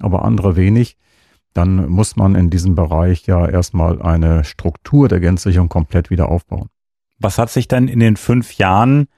aber 0.00 0.24
andere 0.24 0.56
wenig, 0.56 0.96
dann 1.52 1.88
muss 1.88 2.16
man 2.16 2.34
in 2.34 2.48
diesem 2.48 2.74
Bereich 2.74 3.26
ja 3.26 3.46
erstmal 3.46 4.00
eine 4.00 4.44
Struktur 4.44 5.08
der 5.08 5.20
Grenzsicherung 5.20 5.68
komplett 5.68 6.10
wieder 6.10 6.28
aufbauen. 6.28 6.68
Was 7.18 7.38
hat 7.38 7.50
sich 7.50 7.68
denn 7.68 7.88
in 7.88 8.00
den 8.00 8.16
fünf 8.16 8.54
Jahren 8.54 9.08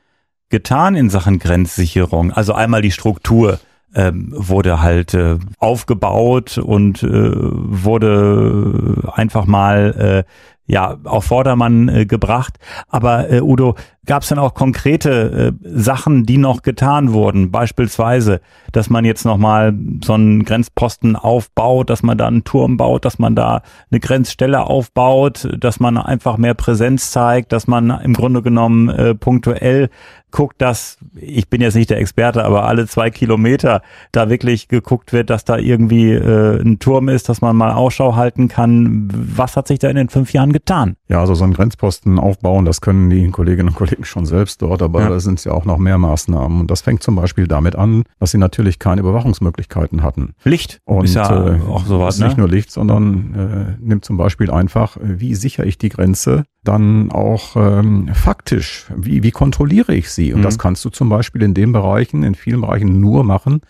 getan 0.48 0.96
in 0.96 1.08
Sachen 1.08 1.38
Grenzsicherung? 1.38 2.32
Also 2.32 2.52
einmal 2.52 2.82
die 2.82 2.90
Struktur 2.90 3.60
ähm, 3.94 4.32
wurde 4.34 4.80
halt 4.80 5.14
äh, 5.14 5.38
aufgebaut 5.58 6.58
und 6.58 7.02
äh, 7.02 7.08
wurde 7.34 9.10
einfach 9.14 9.46
mal 9.46 10.24
äh, 10.26 10.32
ja 10.66 10.96
auf 11.04 11.24
Vordermann 11.26 11.88
äh, 11.88 12.06
gebracht. 12.06 12.58
Aber 12.88 13.30
äh, 13.30 13.40
Udo, 13.40 13.74
gab 14.06 14.22
es 14.22 14.28
dann 14.28 14.38
auch 14.38 14.54
konkrete 14.54 15.52
äh, 15.62 15.68
Sachen, 15.68 16.24
die 16.24 16.38
noch 16.38 16.62
getan 16.62 17.12
wurden? 17.12 17.50
Beispielsweise, 17.50 18.40
dass 18.72 18.90
man 18.90 19.04
jetzt 19.04 19.24
nochmal 19.24 19.74
so 20.04 20.14
einen 20.14 20.44
Grenzposten 20.44 21.14
aufbaut, 21.16 21.90
dass 21.90 22.02
man 22.02 22.18
da 22.18 22.26
einen 22.26 22.44
Turm 22.44 22.76
baut, 22.76 23.04
dass 23.04 23.18
man 23.18 23.36
da 23.36 23.62
eine 23.90 24.00
Grenzstelle 24.00 24.64
aufbaut, 24.64 25.48
dass 25.58 25.78
man 25.78 25.98
einfach 25.98 26.36
mehr 26.36 26.54
Präsenz 26.54 27.10
zeigt, 27.10 27.52
dass 27.52 27.66
man 27.66 27.90
im 27.90 28.14
Grunde 28.14 28.42
genommen 28.42 28.88
äh, 28.88 29.14
punktuell 29.14 29.90
guckt, 30.32 30.60
dass, 30.60 30.98
ich 31.14 31.48
bin 31.48 31.60
jetzt 31.60 31.74
nicht 31.76 31.90
der 31.90 31.98
Experte, 31.98 32.44
aber 32.44 32.64
alle 32.64 32.86
zwei 32.86 33.10
Kilometer 33.10 33.82
da 34.10 34.28
wirklich 34.28 34.66
geguckt 34.68 35.12
wird, 35.12 35.30
dass 35.30 35.44
da 35.44 35.56
irgendwie 35.58 36.10
äh, 36.12 36.60
ein 36.60 36.78
Turm 36.80 37.08
ist, 37.08 37.28
dass 37.28 37.40
man 37.40 37.54
mal 37.54 37.72
Ausschau 37.72 38.16
halten 38.16 38.48
kann. 38.48 39.08
Was 39.12 39.56
hat 39.56 39.68
sich 39.68 39.78
da 39.78 39.88
in 39.88 39.96
den 39.96 40.08
fünf 40.08 40.32
Jahren 40.32 40.52
getan? 40.52 40.96
Ja, 41.08 41.20
also 41.20 41.34
so 41.34 41.44
einen 41.44 41.52
Grenzposten 41.52 42.18
aufbauen, 42.18 42.64
das 42.64 42.80
können 42.80 43.10
die 43.10 43.30
Kolleginnen 43.30 43.68
und 43.68 43.74
Kollegen 43.76 44.04
schon 44.04 44.26
selbst 44.26 44.62
dort, 44.62 44.82
aber 44.82 45.02
Ja. 45.02 45.08
da 45.10 45.20
sind 45.20 45.44
ja 45.44 45.52
auch 45.52 45.64
noch 45.64 45.78
mehr 45.78 45.98
Maßnahmen. 45.98 46.60
Und 46.62 46.70
das 46.70 46.80
fängt 46.80 47.02
zum 47.02 47.14
Beispiel 47.14 47.46
damit 47.46 47.76
an, 47.76 48.02
dass 48.18 48.32
sie 48.32 48.38
natürlich 48.38 48.78
keine 48.78 49.00
Überwachungsmöglichkeiten 49.02 50.02
hatten. 50.02 50.34
Licht 50.44 50.80
Und 50.84 51.04
ist 51.04 51.14
ja 51.14 51.54
äh, 51.54 51.60
auch 51.68 51.84
sowas, 51.84 52.14
ist 52.14 52.20
ne? 52.20 52.26
nicht 52.26 52.38
nur 52.38 52.48
Licht, 52.48 52.70
sondern 52.70 53.76
äh, 53.80 53.84
nimmt 53.84 54.04
zum 54.04 54.16
Beispiel 54.16 54.50
einfach, 54.50 54.96
äh, 54.96 55.20
wie 55.20 55.34
sichere 55.34 55.66
ich 55.66 55.78
die 55.78 55.90
Grenze, 55.90 56.44
dann 56.64 57.10
auch 57.10 57.56
ähm, 57.56 58.08
faktisch, 58.14 58.86
wie, 58.96 59.22
wie 59.22 59.30
kontrolliere 59.32 59.94
ich 59.94 60.10
sie? 60.10 60.32
Und 60.32 60.40
Mhm. 60.40 60.44
das 60.44 60.58
kannst 60.58 60.84
du 60.84 60.90
zum 60.90 61.08
Beispiel 61.08 61.42
in 61.42 61.54
den 61.54 61.72
Bereichen, 61.72 62.22
in 62.22 62.34
vielen 62.34 62.60
Bereichen 62.60 63.00
nur 63.00 63.24
machen 63.24 63.62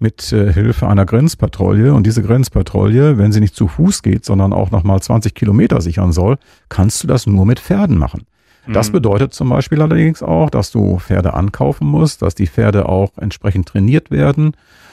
mit 0.00 0.32
äh, 0.32 0.52
Hilfe 0.52 0.88
einer 0.88 1.06
Grenzpatrouille. 1.06 1.94
Und 1.94 2.06
diese 2.06 2.22
Grenzpatrouille, 2.22 3.16
wenn 3.18 3.30
sie 3.32 3.40
nicht 3.40 3.54
zu 3.54 3.68
Fuß 3.68 4.02
geht, 4.02 4.24
sondern 4.24 4.52
auch 4.52 4.70
nochmal 4.72 5.00
20 5.00 5.34
Kilometer 5.34 5.80
sichern 5.80 6.12
soll, 6.12 6.36
kannst 6.68 7.02
du 7.02 7.06
das 7.06 7.26
nur 7.26 7.46
mit 7.46 7.60
Pferden 7.60 7.96
machen. 7.98 8.26
Das 8.66 8.88
bedeutet 8.88 9.34
zum 9.34 9.50
Beispiel 9.50 9.82
allerdings 9.82 10.22
auch, 10.22 10.48
dass 10.48 10.70
du 10.70 10.98
Pferde 10.98 11.34
ankaufen 11.34 11.86
musst, 11.86 12.22
dass 12.22 12.34
die 12.34 12.46
Pferde 12.46 12.88
auch 12.88 13.10
entsprechend 13.18 13.68
trainiert 13.68 14.10
werden. 14.10 14.52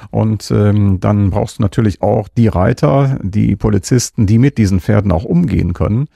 Und 0.10 0.52
ähm, 0.52 1.00
dann 1.00 1.30
brauchst 1.30 1.58
du 1.58 1.62
natürlich 1.62 2.02
auch 2.02 2.28
die 2.28 2.50
Reiter, 2.50 3.18
die 3.24 3.56
Polizisten, 3.56 4.28
die 4.28 4.40
mit 4.40 4.58
diesen 4.58 4.82
Pferden 4.82 5.14
auch 5.14 5.24
umgehen 5.24 5.72
können. 5.72 6.08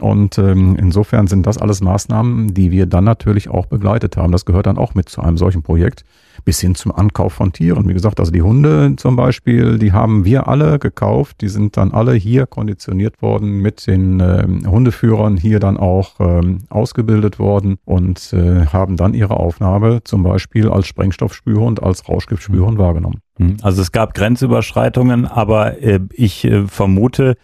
Und 0.00 0.38
ähm, 0.38 0.74
insofern 0.76 1.28
sind 1.28 1.46
das 1.46 1.56
alles 1.56 1.80
Maßnahmen, 1.80 2.52
die 2.52 2.72
wir 2.72 2.86
dann 2.86 3.04
natürlich 3.04 3.48
auch 3.48 3.66
begleitet 3.66 4.16
haben. 4.16 4.32
Das 4.32 4.44
gehört 4.44 4.66
dann 4.66 4.76
auch 4.76 4.94
mit 4.96 5.08
zu 5.08 5.20
einem 5.20 5.36
solchen 5.36 5.62
Projekt, 5.62 6.04
bis 6.44 6.60
hin 6.60 6.74
zum 6.74 6.90
Ankauf 6.90 7.34
von 7.34 7.52
Tieren. 7.52 7.88
Wie 7.88 7.94
gesagt, 7.94 8.18
also 8.18 8.32
die 8.32 8.42
Hunde 8.42 8.94
zum 8.96 9.14
Beispiel, 9.14 9.78
die 9.78 9.92
haben 9.92 10.24
wir 10.24 10.48
alle 10.48 10.80
gekauft. 10.80 11.42
Die 11.42 11.48
sind 11.48 11.76
dann 11.76 11.92
alle 11.92 12.14
hier 12.14 12.46
konditioniert 12.46 13.22
worden, 13.22 13.60
mit 13.60 13.86
den 13.86 14.18
ähm, 14.18 14.68
Hundeführern 14.68 15.36
hier 15.36 15.60
dann 15.60 15.76
auch 15.76 16.18
ähm, 16.18 16.58
ausgebildet 16.70 17.38
worden 17.38 17.76
und 17.84 18.32
äh, 18.32 18.66
haben 18.66 18.96
dann 18.96 19.14
ihre 19.14 19.36
Aufnahme 19.36 20.02
zum 20.02 20.24
Beispiel 20.24 20.70
als 20.70 20.88
Sprengstoffspürhund, 20.88 21.80
als 21.80 22.08
Rauschgiftspürhund 22.08 22.78
wahrgenommen. 22.78 23.20
Hm. 23.38 23.58
Also 23.62 23.80
es 23.80 23.92
gab 23.92 24.14
Grenzüberschreitungen, 24.14 25.24
aber 25.24 25.80
äh, 25.80 26.00
ich 26.12 26.44
äh, 26.44 26.66
vermute, 26.66 27.36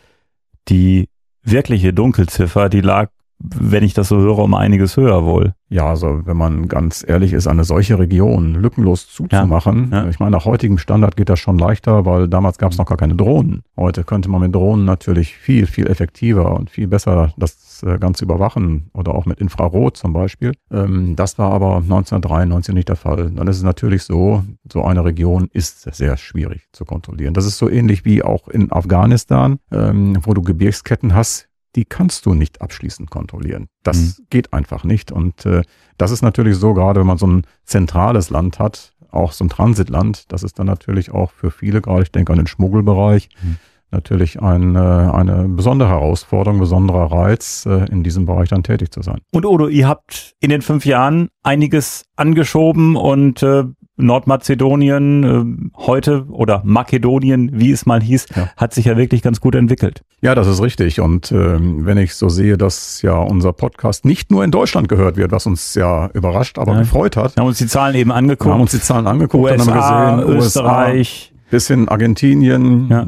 die 0.68 1.08
wirkliche 1.50 1.92
Dunkelziffer, 1.92 2.68
die 2.68 2.80
lag, 2.80 3.10
wenn 3.42 3.82
ich 3.82 3.94
das 3.94 4.08
so 4.08 4.18
höre, 4.18 4.38
um 4.38 4.54
einiges 4.54 4.96
höher 4.96 5.24
wohl. 5.24 5.54
Ja, 5.70 5.86
also 5.86 6.20
wenn 6.24 6.36
man 6.36 6.68
ganz 6.68 7.04
ehrlich 7.06 7.32
ist, 7.32 7.46
eine 7.46 7.64
solche 7.64 7.98
Region 7.98 8.54
lückenlos 8.54 9.08
zuzumachen, 9.08 9.88
Ja, 9.92 10.02
ja. 10.04 10.08
ich 10.10 10.18
meine, 10.20 10.32
nach 10.32 10.44
heutigem 10.44 10.78
Standard 10.78 11.16
geht 11.16 11.28
das 11.28 11.38
schon 11.38 11.58
leichter, 11.58 12.04
weil 12.04 12.28
damals 12.28 12.58
gab 12.58 12.72
es 12.72 12.78
noch 12.78 12.86
gar 12.86 12.98
keine 12.98 13.14
Drohnen. 13.14 13.62
Heute 13.76 14.04
könnte 14.04 14.28
man 14.28 14.40
mit 14.42 14.54
Drohnen 14.54 14.84
natürlich 14.84 15.34
viel, 15.36 15.66
viel 15.66 15.86
effektiver 15.86 16.54
und 16.58 16.70
viel 16.70 16.86
besser 16.88 17.32
das 17.36 17.82
äh, 17.86 17.98
Ganze 17.98 18.24
überwachen 18.24 18.90
oder 18.92 19.14
auch 19.14 19.26
mit 19.26 19.40
Infrarot 19.40 19.96
zum 19.96 20.12
Beispiel. 20.12 20.52
Ähm, 20.72 21.14
Das 21.16 21.38
war 21.38 21.52
aber 21.52 21.76
1993 21.76 22.74
nicht 22.74 22.88
der 22.88 22.96
Fall. 22.96 23.30
Dann 23.30 23.46
ist 23.46 23.56
es 23.56 23.62
natürlich 23.62 24.02
so, 24.02 24.42
so 24.70 24.82
eine 24.84 25.04
Region 25.04 25.48
ist 25.52 25.82
sehr 25.94 26.16
schwierig 26.16 26.66
zu 26.72 26.84
kontrollieren. 26.84 27.32
Das 27.32 27.46
ist 27.46 27.58
so 27.58 27.68
ähnlich 27.70 28.04
wie 28.04 28.22
auch 28.22 28.48
in 28.48 28.72
Afghanistan, 28.72 29.58
ähm, 29.72 30.18
wo 30.22 30.34
du 30.34 30.42
Gebirgsketten 30.42 31.14
hast, 31.14 31.48
die 31.76 31.84
kannst 31.84 32.26
du 32.26 32.34
nicht 32.34 32.60
abschließend 32.60 33.10
kontrollieren. 33.10 33.68
Das 33.82 34.22
geht 34.30 34.52
einfach 34.52 34.84
nicht. 34.84 35.12
Und 35.12 35.46
äh, 35.46 35.62
das 35.98 36.10
ist 36.10 36.22
natürlich 36.22 36.56
so, 36.56 36.74
gerade 36.74 37.00
wenn 37.00 37.06
man 37.06 37.18
so 37.18 37.26
ein 37.26 37.42
zentrales 37.64 38.30
Land 38.30 38.58
hat, 38.58 38.92
auch 39.10 39.32
so 39.32 39.44
ein 39.44 39.48
Transitland, 39.48 40.30
das 40.32 40.42
ist 40.42 40.58
dann 40.58 40.66
natürlich 40.66 41.10
auch 41.10 41.30
für 41.30 41.50
viele, 41.50 41.80
gerade 41.80 42.02
ich 42.02 42.12
denke 42.12 42.32
an 42.32 42.38
den 42.38 42.46
Schmuggelbereich, 42.46 43.28
Mhm. 43.42 43.56
natürlich 43.92 44.40
ein, 44.40 44.76
äh, 44.76 44.78
eine 44.78 45.48
besondere 45.48 45.88
Herausforderung, 45.88 46.60
besonderer 46.60 47.10
Reiz, 47.10 47.66
äh, 47.66 47.86
in 47.90 48.04
diesem 48.04 48.24
Bereich 48.26 48.48
dann 48.48 48.62
tätig 48.62 48.92
zu 48.92 49.02
sein. 49.02 49.20
Und 49.32 49.44
Odo, 49.46 49.66
ihr 49.68 49.88
habt 49.88 50.34
in 50.40 50.50
den 50.50 50.62
fünf 50.62 50.86
Jahren 50.86 51.28
einiges 51.42 52.04
angeschoben 52.16 52.94
und 52.96 53.42
äh, 53.42 53.64
Nordmazedonien 54.00 55.68
äh, 55.70 55.70
heute 55.80 56.24
oder 56.30 56.62
Makedonien, 56.64 57.50
wie 57.54 57.70
es 57.70 57.86
mal 57.86 58.02
hieß, 58.02 58.26
Ja. 58.34 58.48
hat 58.56 58.74
sich 58.74 58.86
ja 58.86 58.96
wirklich 58.96 59.22
ganz 59.22 59.40
gut 59.40 59.54
entwickelt. 59.54 60.02
Ja, 60.22 60.34
das 60.34 60.46
ist 60.46 60.60
richtig. 60.62 61.00
Und 61.00 61.32
ähm, 61.32 61.86
wenn 61.86 61.98
ich 61.98 62.14
so 62.14 62.28
sehe, 62.28 62.58
dass 62.58 63.02
ja 63.02 63.14
unser 63.16 63.52
Podcast 63.52 64.04
nicht 64.04 64.30
nur 64.30 64.44
in 64.44 64.50
Deutschland 64.50 64.88
gehört 64.88 65.16
wird, 65.16 65.32
was 65.32 65.46
uns 65.46 65.74
ja 65.74 66.08
überrascht, 66.12 66.58
aber 66.58 66.72
Ja. 66.72 66.78
gefreut 66.80 67.16
hat. 67.16 67.36
Wir 67.36 67.40
haben 67.42 67.48
uns 67.48 67.58
die 67.58 67.66
Zahlen 67.66 67.94
eben 67.94 68.10
Wir 68.10 68.14
angeguckt. 68.16 68.52
haben 68.52 68.60
uns 68.60 68.72
die 68.72 68.80
Zahlen 68.80 69.06
angeguckt 69.06 69.44
USA, 69.44 69.74
haben 69.74 70.20
gesehen, 70.20 70.36
Österreich. 70.38 71.26
bis 71.29 71.29
hin 71.50 71.88
Argentinien, 71.88 72.88
Ja. 72.88 73.04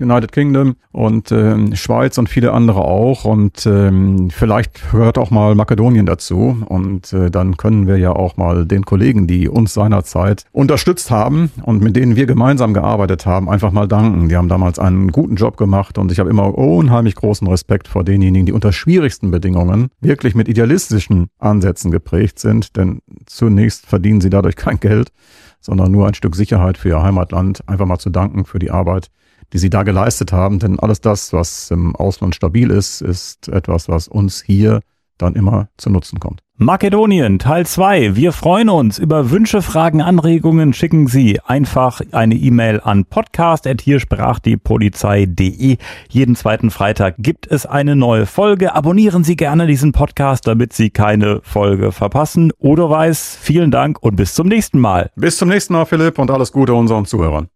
United 0.00 0.32
Kingdom 0.32 0.76
und 0.92 1.30
ähm, 1.30 1.74
Schweiz 1.76 2.18
und 2.18 2.28
viele 2.28 2.52
andere 2.52 2.80
auch. 2.80 3.24
Und 3.24 3.64
ähm, 3.66 4.28
vielleicht 4.30 4.92
hört 4.92 5.18
auch 5.18 5.30
mal 5.30 5.54
Makedonien 5.54 6.04
dazu. 6.04 6.56
Und 6.66 7.12
äh, 7.12 7.30
dann 7.30 7.56
können 7.56 7.86
wir 7.86 7.96
ja 7.96 8.10
auch 8.12 8.36
mal 8.36 8.66
den 8.66 8.84
Kollegen, 8.84 9.26
die 9.26 9.48
uns 9.48 9.72
seinerzeit 9.74 10.44
unterstützt 10.52 11.10
haben 11.10 11.50
und 11.62 11.82
mit 11.82 11.96
denen 11.96 12.16
wir 12.16 12.26
gemeinsam 12.26 12.74
gearbeitet 12.74 13.24
haben, 13.24 13.48
einfach 13.48 13.70
mal 13.70 13.86
danken. 13.86 14.28
Die 14.28 14.36
haben 14.36 14.48
damals 14.48 14.78
einen 14.78 15.12
guten 15.12 15.36
Job 15.36 15.56
gemacht 15.56 15.96
und 15.98 16.10
ich 16.10 16.18
habe 16.18 16.30
immer 16.30 16.56
unheimlich 16.56 17.14
großen 17.14 17.46
Respekt 17.46 17.88
vor 17.88 18.04
denjenigen, 18.04 18.46
die 18.46 18.52
unter 18.52 18.72
schwierigsten 18.72 19.30
Bedingungen 19.30 19.88
wirklich 20.00 20.34
mit 20.34 20.48
idealistischen 20.48 21.28
Ansätzen 21.38 21.90
geprägt 21.90 22.38
sind. 22.38 22.76
Denn 22.76 23.00
zunächst 23.26 23.86
verdienen 23.86 24.20
sie 24.20 24.30
dadurch 24.30 24.56
kein 24.56 24.80
Geld 24.80 25.12
sondern 25.60 25.90
nur 25.90 26.06
ein 26.06 26.14
Stück 26.14 26.36
Sicherheit 26.36 26.78
für 26.78 26.90
ihr 26.90 27.02
Heimatland, 27.02 27.68
einfach 27.68 27.86
mal 27.86 27.98
zu 27.98 28.10
danken 28.10 28.44
für 28.44 28.58
die 28.58 28.70
Arbeit, 28.70 29.08
die 29.52 29.58
sie 29.58 29.70
da 29.70 29.82
geleistet 29.82 30.32
haben. 30.32 30.58
Denn 30.58 30.78
alles 30.78 31.00
das, 31.00 31.32
was 31.32 31.70
im 31.70 31.94
Ausland 31.96 32.34
stabil 32.34 32.70
ist, 32.70 33.00
ist 33.00 33.48
etwas, 33.48 33.88
was 33.88 34.08
uns 34.08 34.42
hier 34.42 34.80
dann 35.18 35.34
immer 35.34 35.68
zu 35.76 35.90
Nutzen 35.90 36.20
kommt. 36.20 36.45
Makedonien, 36.58 37.38
Teil 37.38 37.66
2. 37.66 38.16
Wir 38.16 38.32
freuen 38.32 38.70
uns 38.70 38.98
über 38.98 39.30
Wünsche, 39.30 39.60
Fragen, 39.60 40.00
Anregungen. 40.00 40.72
Schicken 40.72 41.06
Sie 41.06 41.38
einfach 41.44 42.00
eine 42.12 42.34
E-Mail 42.34 42.80
an 42.82 43.04
podcast.hiersprachdiepolizei.de. 43.04 45.76
Jeden 46.08 46.34
zweiten 46.34 46.70
Freitag 46.70 47.16
gibt 47.18 47.46
es 47.46 47.66
eine 47.66 47.94
neue 47.94 48.24
Folge. 48.24 48.74
Abonnieren 48.74 49.22
Sie 49.22 49.36
gerne 49.36 49.66
diesen 49.66 49.92
Podcast, 49.92 50.46
damit 50.46 50.72
Sie 50.72 50.88
keine 50.88 51.40
Folge 51.42 51.92
verpassen. 51.92 52.52
Oder 52.58 52.88
weiß, 52.88 53.36
vielen 53.38 53.70
Dank 53.70 54.02
und 54.02 54.16
bis 54.16 54.32
zum 54.32 54.48
nächsten 54.48 54.78
Mal. 54.78 55.10
Bis 55.14 55.36
zum 55.36 55.50
nächsten 55.50 55.74
Mal, 55.74 55.84
Philipp, 55.84 56.18
und 56.18 56.30
alles 56.30 56.52
Gute 56.52 56.72
unseren 56.72 57.04
Zuhörern. 57.04 57.48